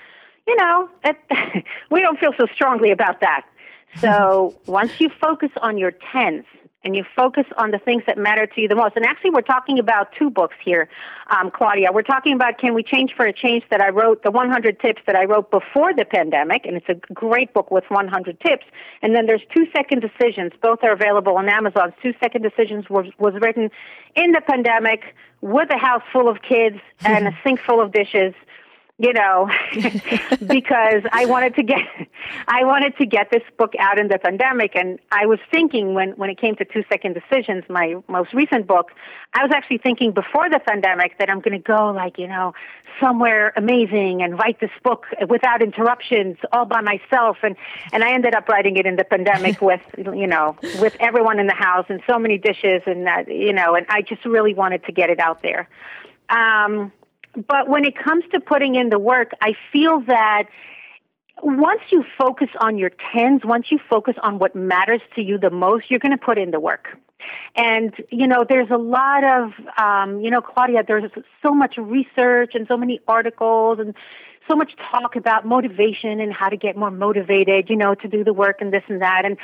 you 0.46 0.58
know, 0.58 0.90
it, 1.06 1.16
we 1.90 2.02
don't 2.02 2.20
feel 2.20 2.34
so 2.38 2.48
strongly 2.54 2.92
about 2.92 3.22
that. 3.22 3.46
So 4.00 4.54
once 4.66 5.00
you 5.00 5.10
focus 5.22 5.52
on 5.62 5.78
your 5.78 5.94
tens, 6.12 6.44
and 6.84 6.96
you 6.96 7.04
focus 7.16 7.46
on 7.58 7.72
the 7.72 7.80
things 7.80 8.04
that 8.08 8.18
matter 8.18 8.48
to 8.48 8.62
you 8.62 8.68
the 8.68 8.76
most. 8.76 8.96
And 8.96 9.06
actually, 9.06 9.32
we're 9.32 9.42
talking 9.42 9.80
about 9.80 10.14
two 10.18 10.30
books 10.30 10.56
here, 10.64 10.88
um, 11.30 11.52
Claudia. 11.52 11.92
We're 11.92 12.04
talking 12.04 12.34
about 12.34 12.58
Can 12.58 12.74
We 12.74 12.84
Change 12.84 13.14
for 13.16 13.26
a 13.26 13.34
Change 13.34 13.64
that 13.70 13.82
I 13.82 13.90
wrote, 13.90 14.24
the 14.24 14.32
100 14.32 14.80
tips 14.80 15.02
that 15.06 15.16
I 15.16 15.26
wrote 15.26 15.52
before 15.52 15.94
the 15.94 16.06
pandemic, 16.06 16.66
and 16.66 16.78
it's 16.78 16.88
a 16.88 16.96
great 17.14 17.54
book 17.54 17.70
with 17.70 17.84
100 17.90 18.40
tips. 18.40 18.66
And 19.02 19.14
then 19.14 19.26
there's 19.26 19.42
Two 19.54 19.68
Second 19.76 20.02
Decisions. 20.02 20.54
Both 20.62 20.80
are 20.84 20.94
available 20.94 21.36
on 21.38 21.50
Amazon. 21.50 21.94
Two 22.02 22.14
Second 22.22 22.44
Decisions 22.44 22.90
was, 22.90 23.08
was 23.18 23.34
written 23.42 23.70
in 24.16 24.32
the 24.32 24.42
pandemic 24.42 25.16
with 25.42 25.70
a 25.72 25.78
house 25.78 26.04
full 26.14 26.30
of 26.30 26.42
kids 26.42 26.78
and 27.02 27.28
a 27.28 27.38
sink 27.44 27.60
full 27.60 27.82
of 27.82 27.92
dishes 27.92 28.34
you 29.02 29.14
know, 29.14 29.50
because 30.46 31.04
I 31.14 31.26
wanted 31.26 31.56
to 31.56 31.64
get 31.64 31.80
I 32.48 32.66
wanted 32.66 32.98
to 32.98 33.06
get 33.06 33.32
this 33.32 33.44
book 33.58 33.74
out 33.80 33.98
in 33.98 34.10
the 34.10 34.20
pandemic 34.20 34.76
and 34.76 35.00
I 35.12 35.26
was 35.26 35.40
thinking 35.52 35.94
when 35.94 36.12
when 36.12 36.30
it 36.30 36.38
came 36.38 36.56
to 36.58 36.66
2 36.66 36.84
second 36.90 37.14
decisions 37.14 37.64
my 37.70 37.96
most 38.10 38.34
recent 38.34 38.68
book 38.68 38.92
I 39.34 39.44
was 39.44 39.52
actually 39.56 39.78
thinking 39.78 40.12
before 40.12 40.50
the 40.50 40.60
pandemic 40.60 41.18
that 41.20 41.30
I'm 41.30 41.40
going 41.40 41.54
to 41.54 41.66
go 41.66 41.92
like, 41.92 42.18
you 42.18 42.28
know, 42.28 42.54
somewhere 43.00 43.54
amazing 43.56 44.22
and 44.22 44.38
write 44.38 44.60
this 44.60 44.72
book 44.84 45.06
without 45.30 45.62
interruptions 45.62 46.38
all 46.52 46.66
by 46.66 46.82
myself 46.82 47.38
and 47.42 47.56
and 47.94 48.04
I 48.04 48.12
ended 48.14 48.36
up 48.36 48.50
writing 48.50 48.76
it 48.76 48.86
in 48.86 48.98
the 48.98 49.06
pandemic 49.06 49.62
with 49.70 49.82
you 49.98 50.28
know, 50.28 50.58
with 50.82 50.98
everyone 51.00 51.40
in 51.40 51.48
the 51.48 51.54
house 51.54 51.86
and 51.88 52.02
so 52.06 52.20
many 52.20 52.38
dishes 52.38 52.82
and 52.86 53.08
that, 53.08 53.30
you 53.30 53.54
know, 53.54 53.76
and 53.76 53.86
I 53.88 54.02
just 54.02 54.26
really 54.26 54.54
wanted 54.54 54.84
to 54.86 54.92
get 54.92 55.10
it 55.10 55.22
out 55.22 55.42
there. 55.42 55.70
Um 56.30 56.92
but 57.48 57.70
when 57.70 57.86
it 57.86 57.96
comes 57.98 58.24
to 58.32 58.40
putting 58.40 58.76
in 58.76 58.90
the 58.90 59.00
work, 59.00 59.32
I 59.42 59.54
feel 59.72 60.02
that 60.02 60.44
once 61.42 61.82
you 61.90 62.04
focus 62.18 62.50
on 62.60 62.78
your 62.78 62.92
tens, 63.14 63.42
once 63.46 63.68
you 63.72 63.80
focus 63.90 64.16
on 64.22 64.40
what 64.40 64.56
matters 64.56 65.02
to 65.16 65.22
you 65.22 65.38
the 65.38 65.50
most, 65.50 65.90
you're 65.90 66.00
going 66.00 66.18
to 66.18 66.24
put 66.24 66.38
in 66.38 66.52
the 66.52 66.60
work. 66.60 66.98
And, 67.56 67.94
you 68.10 68.28
know, 68.28 68.46
there's 68.48 68.70
a 68.70 68.78
lot 68.78 69.24
of, 69.24 69.52
um, 69.78 70.22
you 70.22 70.30
know, 70.30 70.42
Claudia, 70.42 70.84
there's 70.88 71.12
so 71.44 71.54
much 71.54 71.78
research 71.78 72.56
and 72.56 72.68
so 72.68 72.78
many 72.78 73.00
articles 73.08 73.80
and 73.80 73.94
so 74.48 74.56
much 74.56 74.76
talk 74.92 75.16
about 75.16 75.46
motivation 75.46 76.20
and 76.20 76.34
how 76.34 76.50
to 76.50 76.58
get 76.58 76.76
more 76.76 76.92
motivated, 76.92 77.70
you 77.70 77.76
know, 77.76 77.94
to 77.96 78.08
do 78.08 78.24
the 78.24 78.34
work 78.34 78.58
and 78.62 78.74
this 78.74 78.84
and 78.88 79.02
that. 79.02 79.26
And 79.26 79.38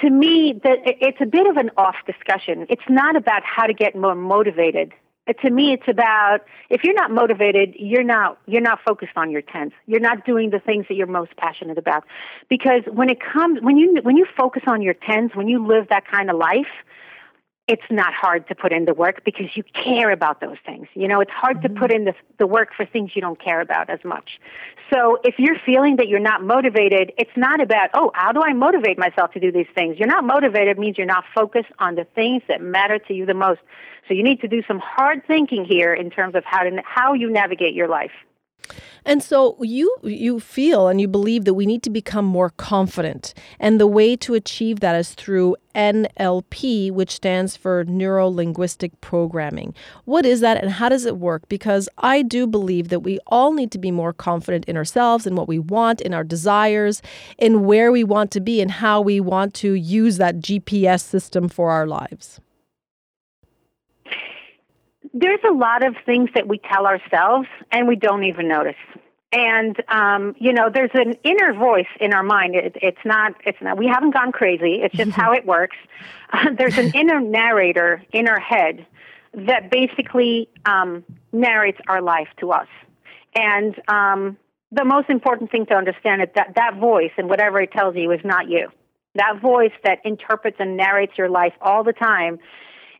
to 0.00 0.10
me, 0.10 0.58
that 0.64 0.78
it's 0.84 1.20
a 1.20 1.26
bit 1.26 1.46
of 1.46 1.56
an 1.56 1.70
off 1.76 1.96
discussion. 2.06 2.66
It's 2.70 2.88
not 2.88 3.16
about 3.16 3.42
how 3.44 3.66
to 3.66 3.74
get 3.74 3.94
more 3.94 4.14
motivated 4.14 4.92
to 5.38 5.50
me 5.50 5.72
it's 5.72 5.88
about 5.88 6.40
if 6.68 6.84
you're 6.84 6.94
not 6.94 7.10
motivated 7.10 7.74
you're 7.78 8.02
not 8.02 8.38
you're 8.46 8.60
not 8.60 8.78
focused 8.86 9.12
on 9.16 9.30
your 9.30 9.42
tens 9.42 9.72
you're 9.86 10.00
not 10.00 10.24
doing 10.24 10.50
the 10.50 10.60
things 10.60 10.86
that 10.88 10.94
you're 10.94 11.06
most 11.06 11.36
passionate 11.36 11.78
about. 11.78 12.04
Because 12.48 12.82
when 12.86 13.08
it 13.08 13.18
comes 13.20 13.60
when 13.62 13.76
you 13.76 13.98
when 14.02 14.16
you 14.16 14.26
focus 14.36 14.62
on 14.66 14.82
your 14.82 14.94
tens 14.94 15.32
when 15.34 15.48
you 15.48 15.64
live 15.64 15.88
that 15.88 16.06
kind 16.06 16.30
of 16.30 16.36
life 16.36 16.72
it's 17.70 17.88
not 17.88 18.12
hard 18.12 18.48
to 18.48 18.54
put 18.56 18.72
in 18.72 18.84
the 18.84 18.94
work 18.94 19.24
because 19.24 19.46
you 19.54 19.62
care 19.62 20.10
about 20.10 20.40
those 20.40 20.56
things. 20.66 20.88
You 20.94 21.06
know, 21.06 21.20
it's 21.20 21.30
hard 21.30 21.58
mm-hmm. 21.58 21.72
to 21.72 21.80
put 21.80 21.92
in 21.92 22.04
the, 22.04 22.14
the 22.36 22.46
work 22.46 22.70
for 22.76 22.84
things 22.84 23.12
you 23.14 23.22
don't 23.22 23.40
care 23.40 23.60
about 23.60 23.88
as 23.88 24.00
much. 24.04 24.40
So 24.92 25.20
if 25.22 25.36
you're 25.38 25.58
feeling 25.64 25.94
that 25.96 26.08
you're 26.08 26.18
not 26.18 26.42
motivated, 26.42 27.12
it's 27.16 27.30
not 27.36 27.60
about, 27.60 27.90
oh, 27.94 28.10
how 28.12 28.32
do 28.32 28.42
I 28.42 28.54
motivate 28.54 28.98
myself 28.98 29.30
to 29.34 29.40
do 29.40 29.52
these 29.52 29.68
things? 29.72 29.98
You're 30.00 30.08
not 30.08 30.24
motivated 30.24 30.80
means 30.80 30.98
you're 30.98 31.06
not 31.06 31.22
focused 31.32 31.70
on 31.78 31.94
the 31.94 32.04
things 32.12 32.42
that 32.48 32.60
matter 32.60 32.98
to 32.98 33.14
you 33.14 33.24
the 33.24 33.34
most. 33.34 33.60
So 34.08 34.14
you 34.14 34.24
need 34.24 34.40
to 34.40 34.48
do 34.48 34.64
some 34.66 34.80
hard 34.80 35.24
thinking 35.28 35.64
here 35.64 35.94
in 35.94 36.10
terms 36.10 36.34
of 36.34 36.42
how 36.44 36.64
to, 36.64 36.82
how 36.84 37.12
you 37.14 37.30
navigate 37.30 37.74
your 37.74 37.86
life. 37.86 38.10
And 39.04 39.22
so 39.22 39.56
you 39.60 39.94
you 40.02 40.40
feel 40.40 40.88
and 40.88 41.00
you 41.00 41.08
believe 41.08 41.44
that 41.44 41.54
we 41.54 41.66
need 41.66 41.82
to 41.84 41.90
become 41.90 42.24
more 42.24 42.50
confident. 42.50 43.34
And 43.58 43.80
the 43.80 43.86
way 43.86 44.16
to 44.16 44.34
achieve 44.34 44.80
that 44.80 44.94
is 44.94 45.14
through 45.14 45.56
NLP, 45.74 46.90
which 46.90 47.12
stands 47.12 47.56
for 47.56 47.84
neuro 47.84 48.28
linguistic 48.28 49.00
programming. 49.00 49.74
What 50.04 50.26
is 50.26 50.40
that 50.40 50.62
and 50.62 50.72
how 50.72 50.88
does 50.88 51.06
it 51.06 51.16
work? 51.16 51.48
Because 51.48 51.88
I 51.98 52.22
do 52.22 52.46
believe 52.46 52.88
that 52.88 53.00
we 53.00 53.18
all 53.26 53.52
need 53.52 53.70
to 53.72 53.78
be 53.78 53.90
more 53.90 54.12
confident 54.12 54.64
in 54.66 54.76
ourselves 54.76 55.26
and 55.26 55.36
what 55.36 55.48
we 55.48 55.58
want, 55.58 56.00
in 56.00 56.12
our 56.12 56.24
desires, 56.24 57.02
in 57.38 57.64
where 57.64 57.90
we 57.90 58.04
want 58.04 58.30
to 58.32 58.40
be 58.40 58.60
and 58.60 58.70
how 58.70 59.00
we 59.00 59.20
want 59.20 59.54
to 59.54 59.72
use 59.74 60.18
that 60.18 60.38
GPS 60.40 61.02
system 61.02 61.48
for 61.48 61.70
our 61.70 61.86
lives 61.86 62.40
there's 65.12 65.40
a 65.48 65.52
lot 65.52 65.84
of 65.84 65.96
things 66.06 66.30
that 66.34 66.46
we 66.46 66.58
tell 66.58 66.86
ourselves 66.86 67.48
and 67.70 67.88
we 67.88 67.96
don't 67.96 68.24
even 68.24 68.48
notice. 68.48 68.76
And 69.32 69.76
um, 69.88 70.34
you 70.38 70.52
know, 70.52 70.70
there's 70.72 70.90
an 70.94 71.14
inner 71.22 71.54
voice 71.54 71.86
in 72.00 72.12
our 72.12 72.22
mind. 72.22 72.56
It, 72.56 72.76
it's 72.82 72.98
not. 73.04 73.34
It's 73.44 73.58
not. 73.60 73.78
We 73.78 73.86
haven't 73.86 74.12
gone 74.12 74.32
crazy. 74.32 74.80
It's 74.82 74.94
just 74.94 75.12
how 75.12 75.32
it 75.32 75.46
works. 75.46 75.76
Uh, 76.32 76.50
there's 76.56 76.78
an 76.78 76.92
inner 76.94 77.20
narrator 77.20 78.04
in 78.12 78.28
our 78.28 78.38
head 78.38 78.86
that 79.34 79.68
basically 79.68 80.48
um, 80.64 81.04
narrates 81.32 81.80
our 81.88 82.00
life 82.00 82.28
to 82.38 82.52
us. 82.52 82.68
And 83.34 83.74
um, 83.88 84.36
the 84.70 84.84
most 84.84 85.10
important 85.10 85.50
thing 85.50 85.66
to 85.66 85.74
understand 85.74 86.22
is 86.22 86.28
that 86.36 86.54
that 86.54 86.76
voice 86.76 87.10
and 87.16 87.28
whatever 87.28 87.60
it 87.60 87.72
tells 87.72 87.96
you 87.96 88.12
is 88.12 88.20
not 88.24 88.48
you. 88.48 88.68
That 89.16 89.40
voice 89.42 89.72
that 89.82 89.98
interprets 90.04 90.58
and 90.60 90.76
narrates 90.76 91.18
your 91.18 91.28
life 91.28 91.54
all 91.60 91.82
the 91.82 91.92
time 91.92 92.38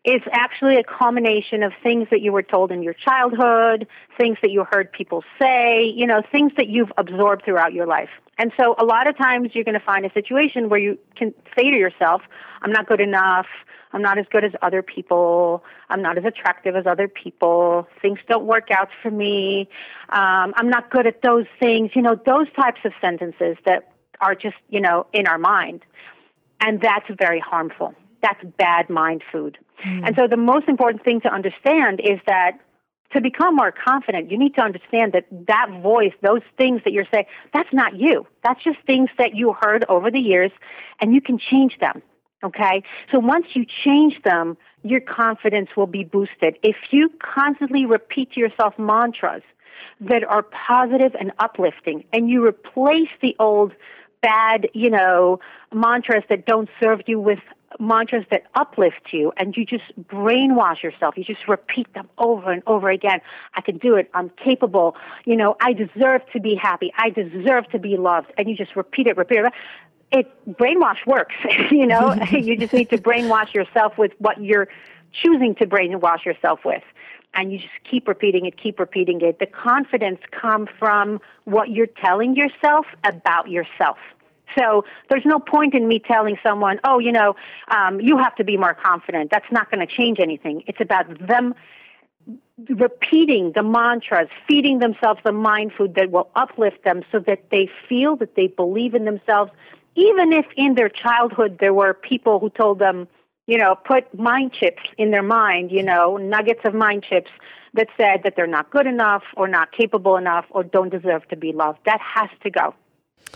is 0.05 0.23
actually 0.33 0.77
a 0.77 0.83
combination 0.83 1.63
of 1.63 1.73
things 1.83 2.09
that 2.11 2.23
you 2.23 2.33
were 2.33 2.43
told 2.43 2.73
in 2.73 2.83
your 2.83 2.95
childhood, 2.95 3.87
things 4.19 4.39
that 4.41 4.51
you 4.51 4.65
heard 4.65 4.91
people 4.93 5.23
say, 5.39 5.93
you 5.95 6.07
know, 6.07 6.23
things 6.33 6.53
that 6.57 6.69
you've 6.69 6.91
absorbed 6.97 7.45
throughout 7.45 7.75
your 7.75 7.87
life. 7.87 8.09
And 8.39 8.51
so 8.59 8.75
a 8.79 8.85
lot 8.85 9.07
of 9.07 9.19
times 9.19 9.51
you're 9.53 9.65
going 9.65 9.79
to 9.79 9.85
find 9.85 10.07
a 10.07 10.13
situation 10.13 10.71
where 10.71 10.81
you 10.81 10.99
can 11.17 11.35
say 11.55 11.71
to 11.71 11.77
yourself, 11.77 12.23
I'm 12.63 12.73
not 12.73 12.87
good 12.87 13.01
enough. 13.01 13.47
I'm 13.93 14.01
not 14.01 14.19
as 14.19 14.25
good 14.31 14.45
as 14.45 14.53
other 14.63 14.83
people. 14.83 15.65
I'm 15.91 16.01
not 16.01 16.17
as 16.17 16.25
attractive 16.25 16.77
as 16.77 16.87
other 16.87 17.09
people. 17.09 17.87
Things 18.01 18.19
don't 18.27 18.47
work 18.47 18.71
out 18.71 18.89
for 19.03 19.11
me. 19.11 19.69
Um, 20.09 20.55
I'm 20.57 20.71
not 20.71 20.91
good 20.91 21.07
at 21.07 21.21
those 21.23 21.47
things. 21.59 21.91
You 21.95 22.01
know, 22.01 22.15
those 22.25 22.47
types 22.53 22.81
of 22.85 22.93
sentences 23.01 23.57
that 23.67 23.93
are 24.21 24.35
just, 24.35 24.57
you 24.71 24.81
know, 24.81 25.07
in 25.13 25.27
our 25.27 25.39
mind. 25.39 25.83
And 26.61 26.81
that's 26.81 27.07
very 27.19 27.41
harmful. 27.41 27.95
That's 28.23 28.43
bad 28.59 28.91
mind 28.91 29.23
food. 29.31 29.59
Mm. 29.85 30.07
And 30.07 30.17
so 30.17 30.27
the 30.29 30.37
most 30.37 30.69
important 30.69 31.05
thing 31.05 31.21
to 31.23 31.29
understand 31.33 32.01
is 32.01 32.21
that 32.27 32.59
to 33.13 33.21
become 33.21 33.57
more 33.57 33.73
confident, 33.73 34.31
you 34.31 34.39
need 34.39 34.55
to 34.55 34.61
understand 34.63 35.13
that 35.13 35.27
that 35.49 35.69
voice, 35.83 36.13
those 36.23 36.43
things 36.57 36.81
that 36.85 36.93
you're 36.93 37.09
saying, 37.13 37.27
that's 37.53 37.73
not 37.73 37.97
you. 37.97 38.27
That's 38.45 38.63
just 38.63 38.79
things 38.87 39.11
that 39.19 39.35
you 39.35 39.55
heard 39.61 39.85
over 39.89 40.11
the 40.11 40.21
years, 40.21 40.53
and 41.01 41.13
you 41.13 41.21
can 41.21 41.39
change 41.39 41.79
them. 41.81 42.03
Okay? 42.45 42.83
So 43.11 43.19
once 43.19 43.47
you 43.55 43.67
change 43.85 44.23
them, 44.23 44.57
your 44.83 45.01
confidence 45.01 45.71
will 45.77 45.89
be 45.89 46.05
boosted. 46.05 46.57
If 46.63 46.77
you 46.91 47.11
constantly 47.19 47.85
repeat 47.85 48.33
to 48.33 48.41
yourself 48.41 48.79
mantras 48.79 49.43
that 50.01 50.25
are 50.25 50.43
positive 50.43 51.15
and 51.19 51.33
uplifting, 51.39 52.05
and 52.13 52.31
you 52.31 52.47
replace 52.47 53.09
the 53.21 53.35
old 53.39 53.73
bad, 54.23 54.69
you 54.73 54.91
know, 54.91 55.41
mantras 55.73 56.23
that 56.29 56.47
don't 56.47 56.69
serve 56.81 57.01
you 57.07 57.19
with 57.19 57.41
mantras 57.79 58.25
that 58.31 58.45
uplift 58.55 59.13
you 59.13 59.33
and 59.37 59.57
you 59.57 59.65
just 59.65 59.85
brainwash 60.09 60.83
yourself. 60.83 61.17
You 61.17 61.25
just 61.25 61.47
repeat 61.47 61.93
them 61.95 62.09
over 62.19 62.51
and 62.51 62.63
over 62.67 62.91
again. 62.91 63.21
I 63.55 63.61
can 63.61 63.79
do 63.79 63.95
it. 63.97 64.11
I'm 64.15 64.31
capable. 64.31 64.97
You 65.25 65.37
know, 65.37 65.57
I 65.61 65.73
deserve 65.73 66.23
to 66.33 66.41
be 66.41 66.55
happy. 66.55 66.93
I 66.97 67.11
deserve 67.11 67.69
to 67.71 67.79
be 67.79 67.97
loved. 67.97 68.33
And 68.37 68.49
you 68.49 68.57
just 68.57 68.75
repeat 68.77 69.07
it, 69.07 69.17
repeat 69.17 69.39
it. 69.39 69.53
It 70.13 70.57
brainwash 70.59 71.07
works, 71.07 71.35
you 71.71 71.87
know. 71.87 72.15
you 72.33 72.57
just 72.57 72.73
need 72.73 72.91
to 72.91 72.99
brainwash 72.99 73.55
yourself 73.55 73.97
with 73.97 74.13
what 74.19 74.43
you're 74.43 74.69
choosing 75.13 75.55
to 75.57 75.67
brainwash 75.67 76.25
yourself 76.25 76.61
with. 76.65 76.83
and 77.35 77.53
you 77.53 77.59
just 77.59 77.73
keep 77.89 78.09
repeating 78.09 78.47
it, 78.47 78.57
keep 78.57 78.79
repeating 78.81 79.21
it. 79.21 79.39
The 79.39 79.47
confidence 79.47 80.21
comes 80.33 80.69
from 80.79 81.21
what 81.45 81.71
you're 81.71 81.87
telling 81.87 82.35
yourself 82.35 82.87
about 83.05 83.49
yourself. 83.51 83.99
So 84.59 84.85
there's 85.09 85.25
no 85.25 85.39
point 85.39 85.75
in 85.75 85.87
me 85.89 85.99
telling 85.99 86.37
someone, 86.43 86.81
oh, 86.85 86.99
you 86.99 87.13
know, 87.13 87.37
um, 87.69 88.01
you 88.01 88.19
have 88.19 88.35
to 88.37 88.45
be 88.45 88.57
more 88.57 88.75
confident. 88.75 89.31
That's 89.31 89.51
not 89.51 89.71
going 89.71 89.87
to 89.87 89.93
change 89.93 90.19
anything. 90.21 90.65
It's 90.67 90.81
about 90.81 91.07
them 91.27 91.55
repeating 92.69 93.53
the 93.55 93.63
mantras, 93.63 94.29
feeding 94.47 94.79
themselves 94.79 95.21
the 95.25 95.33
mind 95.33 95.73
food 95.77 95.95
that 95.95 96.11
will 96.11 96.31
uplift 96.37 96.85
them 96.85 97.03
so 97.11 97.19
that 97.21 97.51
they 97.51 97.69
feel 97.89 98.17
that 98.17 98.35
they 98.35 98.49
believe 98.49 98.95
in 98.95 99.05
themselves, 99.05 99.51
even 99.95 100.33
if 100.33 100.47
in 100.57 100.75
their 100.75 100.89
childhood 100.89 101.59
there 101.61 101.75
were 101.75 101.95
people 101.95 102.39
who 102.39 102.51
told 102.51 102.79
them, 102.79 103.09
you 103.47 103.59
know, 103.59 103.75
put 103.75 104.17
mind 104.19 104.53
chips 104.53 104.83
in 104.99 105.11
their 105.11 105.23
mind, 105.23 105.73
you 105.73 105.83
know, 105.83 106.17
nuggets 106.17 106.61
of 106.65 106.75
mind 106.75 107.03
chips 107.03 107.31
that 107.75 107.89
said 107.97 108.23
that 108.25 108.35
they're 108.37 108.47
not 108.47 108.71
good 108.71 108.87
enough 108.87 109.23
or 109.37 109.49
not 109.49 109.73
capable 109.73 110.17
enough 110.17 110.45
or 110.51 110.63
don't 110.63 110.91
deserve 110.91 111.27
to 111.29 111.37
be 111.37 111.53
loved. 111.53 111.79
That 111.87 112.01
has 112.01 112.29
to 112.43 112.51
go. 112.51 112.75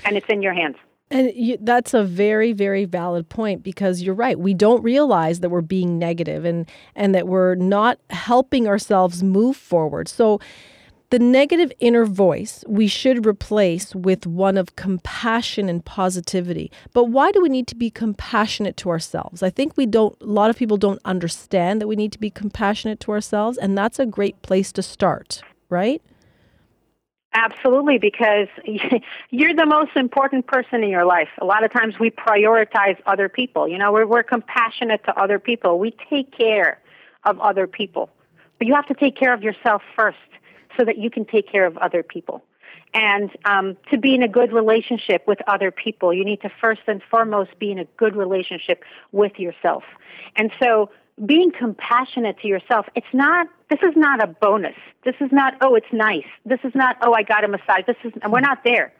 And 0.04 0.16
it's 0.16 0.26
in 0.28 0.42
your 0.42 0.54
hands. 0.54 0.76
And 1.10 1.32
you, 1.34 1.58
that's 1.60 1.94
a 1.94 2.02
very, 2.02 2.52
very 2.52 2.86
valid 2.86 3.28
point 3.28 3.62
because 3.62 4.02
you're 4.02 4.14
right. 4.14 4.38
We 4.38 4.54
don't 4.54 4.82
realize 4.82 5.40
that 5.40 5.50
we're 5.50 5.60
being 5.60 5.98
negative 5.98 6.44
and 6.44 6.68
and 6.96 7.14
that 7.14 7.28
we're 7.28 7.54
not 7.54 7.98
helping 8.10 8.66
ourselves 8.66 9.22
move 9.22 9.56
forward. 9.56 10.08
So 10.08 10.40
the 11.10 11.18
negative 11.20 11.70
inner 11.78 12.06
voice 12.06 12.64
we 12.66 12.88
should 12.88 13.24
replace 13.24 13.94
with 13.94 14.26
one 14.26 14.56
of 14.56 14.74
compassion 14.74 15.68
and 15.68 15.84
positivity. 15.84 16.72
But 16.92 17.04
why 17.04 17.30
do 17.30 17.40
we 17.40 17.48
need 17.48 17.68
to 17.68 17.76
be 17.76 17.88
compassionate 17.88 18.76
to 18.78 18.90
ourselves? 18.90 19.40
I 19.40 19.50
think 19.50 19.76
we 19.76 19.86
don't, 19.86 20.20
a 20.20 20.26
lot 20.26 20.50
of 20.50 20.56
people 20.56 20.76
don't 20.76 21.00
understand 21.04 21.80
that 21.80 21.86
we 21.86 21.94
need 21.94 22.10
to 22.12 22.18
be 22.18 22.30
compassionate 22.30 22.98
to 23.00 23.12
ourselves, 23.12 23.58
and 23.58 23.78
that's 23.78 24.00
a 24.00 24.06
great 24.06 24.42
place 24.42 24.72
to 24.72 24.82
start, 24.82 25.42
right? 25.68 26.02
Absolutely, 27.34 27.98
because 27.98 28.46
you're 29.30 29.54
the 29.54 29.66
most 29.66 29.96
important 29.96 30.46
person 30.46 30.84
in 30.84 30.88
your 30.88 31.04
life. 31.04 31.28
A 31.40 31.44
lot 31.44 31.64
of 31.64 31.72
times 31.72 31.98
we 31.98 32.10
prioritize 32.10 32.96
other 33.06 33.28
people. 33.28 33.66
You 33.66 33.76
know, 33.76 33.92
we're, 33.92 34.06
we're 34.06 34.22
compassionate 34.22 35.04
to 35.04 35.20
other 35.20 35.40
people. 35.40 35.80
We 35.80 35.96
take 36.08 36.36
care 36.36 36.80
of 37.24 37.40
other 37.40 37.66
people. 37.66 38.08
But 38.58 38.68
you 38.68 38.74
have 38.74 38.86
to 38.86 38.94
take 38.94 39.16
care 39.16 39.34
of 39.34 39.42
yourself 39.42 39.82
first 39.96 40.16
so 40.78 40.84
that 40.84 40.96
you 40.96 41.10
can 41.10 41.24
take 41.24 41.50
care 41.50 41.66
of 41.66 41.76
other 41.78 42.04
people. 42.04 42.44
And 42.94 43.30
um, 43.44 43.76
to 43.90 43.98
be 43.98 44.14
in 44.14 44.22
a 44.22 44.28
good 44.28 44.52
relationship 44.52 45.26
with 45.26 45.38
other 45.48 45.72
people, 45.72 46.14
you 46.14 46.24
need 46.24 46.40
to 46.42 46.50
first 46.60 46.82
and 46.86 47.02
foremost 47.10 47.58
be 47.58 47.72
in 47.72 47.80
a 47.80 47.84
good 47.96 48.14
relationship 48.14 48.84
with 49.10 49.40
yourself. 49.40 49.82
And 50.36 50.52
so 50.62 50.90
being 51.24 51.52
compassionate 51.56 52.38
to 52.40 52.48
yourself, 52.48 52.86
it's 52.94 53.06
not, 53.12 53.46
this 53.70 53.80
is 53.82 53.94
not 53.96 54.22
a 54.22 54.26
bonus. 54.26 54.74
This 55.04 55.14
is 55.20 55.30
not, 55.30 55.54
oh, 55.60 55.74
it's 55.74 55.92
nice. 55.92 56.26
This 56.44 56.58
is 56.64 56.72
not, 56.74 56.96
oh, 57.02 57.12
I 57.12 57.22
got 57.22 57.44
a 57.44 57.48
massage. 57.48 57.86
This 57.86 57.96
is, 58.04 58.12
we're 58.28 58.40
not 58.40 58.64
there. 58.64 58.92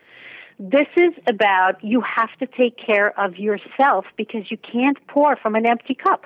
This 0.58 0.86
is 0.96 1.12
about 1.26 1.82
you 1.82 2.00
have 2.00 2.30
to 2.38 2.46
take 2.46 2.76
care 2.76 3.18
of 3.18 3.36
yourself 3.36 4.06
because 4.16 4.50
you 4.50 4.56
can't 4.56 5.04
pour 5.08 5.36
from 5.36 5.56
an 5.56 5.66
empty 5.66 5.94
cup. 5.94 6.24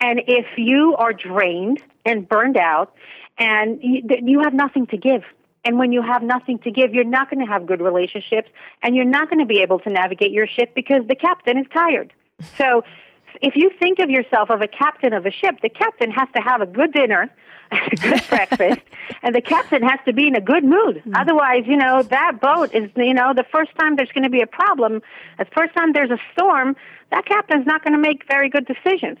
And 0.00 0.22
if 0.26 0.46
you 0.56 0.94
are 0.98 1.12
drained 1.12 1.82
and 2.04 2.28
burned 2.28 2.56
out 2.56 2.94
and 3.36 3.80
you, 3.82 4.02
you 4.22 4.40
have 4.40 4.54
nothing 4.54 4.86
to 4.88 4.96
give. 4.96 5.22
And 5.64 5.78
when 5.78 5.92
you 5.92 6.02
have 6.02 6.22
nothing 6.22 6.58
to 6.60 6.70
give, 6.70 6.94
you're 6.94 7.04
not 7.04 7.30
going 7.30 7.44
to 7.44 7.50
have 7.50 7.66
good 7.66 7.80
relationships 7.80 8.48
and 8.82 8.94
you're 8.94 9.04
not 9.04 9.28
going 9.30 9.40
to 9.40 9.46
be 9.46 9.60
able 9.60 9.80
to 9.80 9.90
navigate 9.90 10.30
your 10.30 10.46
ship 10.46 10.74
because 10.74 11.06
the 11.08 11.16
captain 11.16 11.58
is 11.58 11.66
tired. 11.72 12.12
So 12.58 12.84
if 13.42 13.56
you 13.56 13.70
think 13.78 13.98
of 13.98 14.10
yourself 14.10 14.50
as 14.50 14.60
a 14.60 14.68
captain 14.68 15.12
of 15.12 15.26
a 15.26 15.30
ship, 15.30 15.60
the 15.62 15.68
captain 15.68 16.10
has 16.10 16.28
to 16.36 16.42
have 16.42 16.60
a 16.60 16.66
good 16.66 16.92
dinner, 16.92 17.30
a 17.72 17.96
good 17.96 18.22
breakfast, 18.28 18.80
and 19.22 19.34
the 19.34 19.40
captain 19.40 19.82
has 19.82 19.98
to 20.06 20.12
be 20.12 20.28
in 20.28 20.36
a 20.36 20.40
good 20.40 20.64
mood. 20.64 21.02
Mm. 21.06 21.12
Otherwise, 21.14 21.64
you 21.66 21.76
know, 21.76 22.02
that 22.02 22.40
boat 22.40 22.74
is, 22.74 22.90
you 22.96 23.14
know, 23.14 23.32
the 23.34 23.44
first 23.50 23.70
time 23.78 23.96
there's 23.96 24.12
going 24.12 24.24
to 24.24 24.30
be 24.30 24.40
a 24.40 24.46
problem, 24.46 25.02
the 25.38 25.46
first 25.56 25.74
time 25.74 25.92
there's 25.92 26.10
a 26.10 26.18
storm, 26.32 26.76
that 27.10 27.26
captain's 27.26 27.66
not 27.66 27.82
going 27.84 27.94
to 27.94 27.98
make 27.98 28.26
very 28.28 28.48
good 28.48 28.66
decisions. 28.66 29.18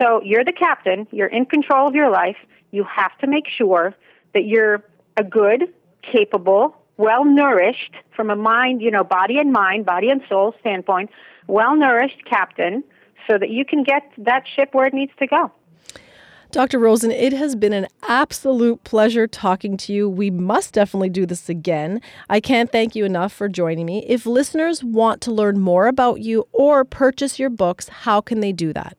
So 0.00 0.20
you're 0.22 0.44
the 0.44 0.52
captain, 0.52 1.06
you're 1.12 1.28
in 1.28 1.46
control 1.46 1.88
of 1.88 1.94
your 1.94 2.10
life, 2.10 2.36
you 2.72 2.84
have 2.84 3.16
to 3.18 3.26
make 3.26 3.46
sure 3.48 3.94
that 4.34 4.44
you're 4.44 4.82
a 5.16 5.22
good, 5.22 5.72
capable, 6.02 6.76
well 6.96 7.24
nourished 7.24 7.94
from 8.14 8.30
a 8.30 8.36
mind, 8.36 8.82
you 8.82 8.90
know, 8.90 9.04
body 9.04 9.38
and 9.38 9.52
mind, 9.52 9.86
body 9.86 10.10
and 10.10 10.20
soul 10.28 10.54
standpoint, 10.60 11.10
well 11.46 11.76
nourished 11.76 12.24
captain 12.24 12.82
so 13.28 13.38
that 13.38 13.50
you 13.50 13.64
can 13.64 13.82
get 13.82 14.10
that 14.18 14.44
ship 14.46 14.70
where 14.72 14.86
it 14.86 14.94
needs 14.94 15.12
to 15.18 15.26
go. 15.26 15.52
Dr. 16.54 16.78
Rozen, 16.78 17.10
it 17.10 17.32
has 17.32 17.56
been 17.56 17.72
an 17.72 17.88
absolute 18.06 18.84
pleasure 18.84 19.26
talking 19.26 19.76
to 19.78 19.92
you. 19.92 20.08
We 20.08 20.30
must 20.30 20.72
definitely 20.72 21.08
do 21.08 21.26
this 21.26 21.48
again. 21.48 22.00
I 22.30 22.38
can't 22.38 22.70
thank 22.70 22.94
you 22.94 23.04
enough 23.04 23.32
for 23.32 23.48
joining 23.48 23.86
me. 23.86 24.04
If 24.06 24.24
listeners 24.24 24.84
want 24.84 25.20
to 25.22 25.32
learn 25.32 25.58
more 25.58 25.88
about 25.88 26.20
you 26.20 26.46
or 26.52 26.84
purchase 26.84 27.40
your 27.40 27.50
books, 27.50 27.88
how 27.88 28.20
can 28.20 28.38
they 28.38 28.52
do 28.52 28.72
that? 28.72 28.96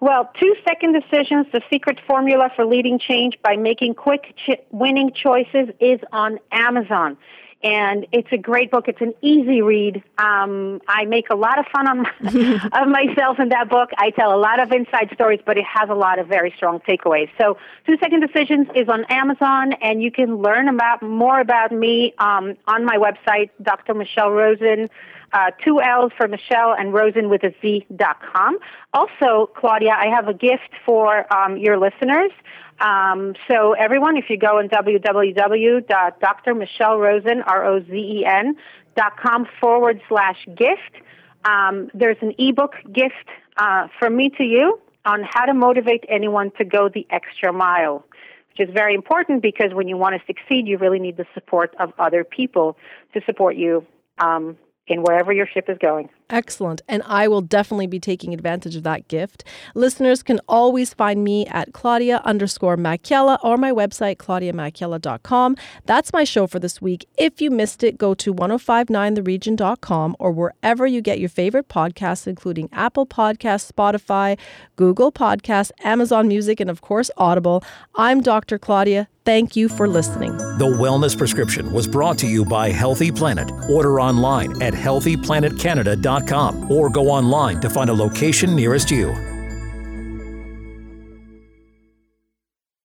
Well, 0.00 0.30
two 0.38 0.54
second 0.62 0.92
decisions, 0.92 1.46
the 1.52 1.62
secret 1.70 1.98
formula 2.06 2.50
for 2.54 2.66
leading 2.66 2.98
change 2.98 3.38
by 3.42 3.56
making 3.56 3.94
quick 3.94 4.34
ch- 4.36 4.60
winning 4.70 5.12
choices 5.14 5.68
is 5.80 6.00
on 6.12 6.38
Amazon. 6.52 7.16
And 7.62 8.06
it's 8.10 8.28
a 8.32 8.38
great 8.38 8.70
book. 8.70 8.88
It's 8.88 9.00
an 9.02 9.12
easy 9.20 9.60
read. 9.60 10.02
Um, 10.16 10.80
I 10.88 11.04
make 11.04 11.28
a 11.30 11.36
lot 11.36 11.58
of 11.58 11.66
fun 11.66 11.86
on 11.86 12.06
of 12.72 12.88
myself 12.88 13.38
in 13.38 13.50
that 13.50 13.68
book. 13.68 13.90
I 13.98 14.10
tell 14.10 14.34
a 14.34 14.40
lot 14.40 14.60
of 14.60 14.72
inside 14.72 15.10
stories, 15.12 15.40
but 15.44 15.58
it 15.58 15.64
has 15.64 15.90
a 15.90 15.94
lot 15.94 16.18
of 16.18 16.26
very 16.26 16.52
strong 16.56 16.80
takeaways. 16.80 17.28
So, 17.38 17.58
Two 17.86 17.98
Second 17.98 18.20
Decisions 18.20 18.68
is 18.74 18.88
on 18.88 19.04
Amazon, 19.10 19.74
and 19.74 20.02
you 20.02 20.10
can 20.10 20.36
learn 20.36 20.68
about 20.68 21.02
more 21.02 21.38
about 21.38 21.70
me 21.70 22.14
um, 22.18 22.56
on 22.66 22.86
my 22.86 22.96
website, 22.96 23.50
Dr. 23.62 23.92
Michelle 23.92 24.30
Rozen 24.30 24.88
uh, 25.32 25.50
two 25.64 25.80
L's 25.80 26.12
for 26.16 26.28
Michelle 26.28 26.74
and 26.78 26.92
Rozen 26.92 27.30
with 27.30 27.42
a 27.44 27.54
Z 27.60 27.86
dot 27.94 28.16
com. 28.32 28.58
Also, 28.92 29.50
Claudia, 29.56 29.94
I 29.96 30.08
have 30.14 30.28
a 30.28 30.34
gift 30.34 30.70
for 30.84 31.32
um, 31.32 31.56
your 31.56 31.78
listeners. 31.78 32.32
Um, 32.80 33.34
so 33.48 33.72
everyone, 33.74 34.16
if 34.16 34.30
you 34.30 34.38
go 34.38 34.58
on 34.58 34.68
www.drmichellerozen, 34.68 37.42
R-O-Z-E-N, 37.46 38.56
dot 38.96 39.16
com 39.18 39.46
forward 39.60 40.00
slash 40.08 40.44
gift, 40.56 40.96
um, 41.44 41.90
there's 41.94 42.16
an 42.22 42.34
ebook 42.38 42.74
gift 42.92 43.28
uh, 43.56 43.86
from 43.98 44.16
me 44.16 44.30
to 44.30 44.44
you 44.44 44.80
on 45.04 45.22
how 45.30 45.44
to 45.44 45.52
motivate 45.54 46.04
anyone 46.08 46.50
to 46.58 46.64
go 46.64 46.88
the 46.88 47.06
extra 47.10 47.52
mile 47.52 48.04
which 48.50 48.68
is 48.68 48.74
very 48.74 48.94
important 48.94 49.42
because 49.42 49.72
when 49.72 49.86
you 49.86 49.96
want 49.96 50.14
to 50.14 50.20
succeed, 50.26 50.66
you 50.66 50.76
really 50.76 50.98
need 50.98 51.16
the 51.16 51.26
support 51.34 51.74
of 51.78 51.92
other 51.98 52.24
people 52.24 52.76
to 53.14 53.20
support 53.24 53.56
you 53.56 53.86
um, 54.18 54.56
in 54.90 55.02
wherever 55.02 55.32
your 55.32 55.46
ship 55.46 55.68
is 55.68 55.78
going. 55.78 56.08
Excellent. 56.28 56.82
And 56.88 57.02
I 57.06 57.28
will 57.28 57.40
definitely 57.40 57.86
be 57.86 58.00
taking 58.00 58.32
advantage 58.32 58.76
of 58.76 58.82
that 58.84 59.08
gift. 59.08 59.44
Listeners 59.74 60.22
can 60.22 60.40
always 60.48 60.94
find 60.94 61.24
me 61.24 61.46
at 61.46 61.72
Claudia 61.72 62.20
underscore 62.24 62.76
Macchiella 62.76 63.38
or 63.42 63.56
my 63.56 63.72
website, 63.72 64.16
claudiamacchiella.com. 64.16 65.56
That's 65.86 66.12
my 66.12 66.24
show 66.24 66.46
for 66.46 66.58
this 66.58 66.80
week. 66.80 67.06
If 67.16 67.40
you 67.40 67.50
missed 67.50 67.82
it, 67.82 67.98
go 67.98 68.14
to 68.14 68.32
1059theregion.com 68.32 70.16
or 70.18 70.30
wherever 70.32 70.86
you 70.86 71.00
get 71.00 71.18
your 71.18 71.28
favorite 71.28 71.68
podcasts, 71.68 72.26
including 72.26 72.68
Apple 72.72 73.06
Podcasts, 73.06 73.70
Spotify, 73.70 74.38
Google 74.76 75.10
Podcasts, 75.12 75.72
Amazon 75.82 76.28
Music, 76.28 76.60
and 76.60 76.70
of 76.70 76.80
course, 76.80 77.10
Audible. 77.16 77.64
I'm 77.94 78.20
Dr. 78.20 78.58
Claudia. 78.58 79.08
Thank 79.30 79.54
you 79.54 79.68
for 79.68 79.86
listening. 79.86 80.36
The 80.36 80.66
Wellness 80.66 81.16
Prescription 81.16 81.70
was 81.70 81.86
brought 81.86 82.18
to 82.18 82.26
you 82.26 82.44
by 82.44 82.70
Healthy 82.70 83.12
Planet. 83.12 83.48
Order 83.68 84.00
online 84.00 84.60
at 84.60 84.74
healthyplanetcanada.com 84.74 86.68
or 86.68 86.90
go 86.90 87.08
online 87.08 87.60
to 87.60 87.70
find 87.70 87.90
a 87.90 87.94
location 87.94 88.56
nearest 88.56 88.90
you. 88.90 89.14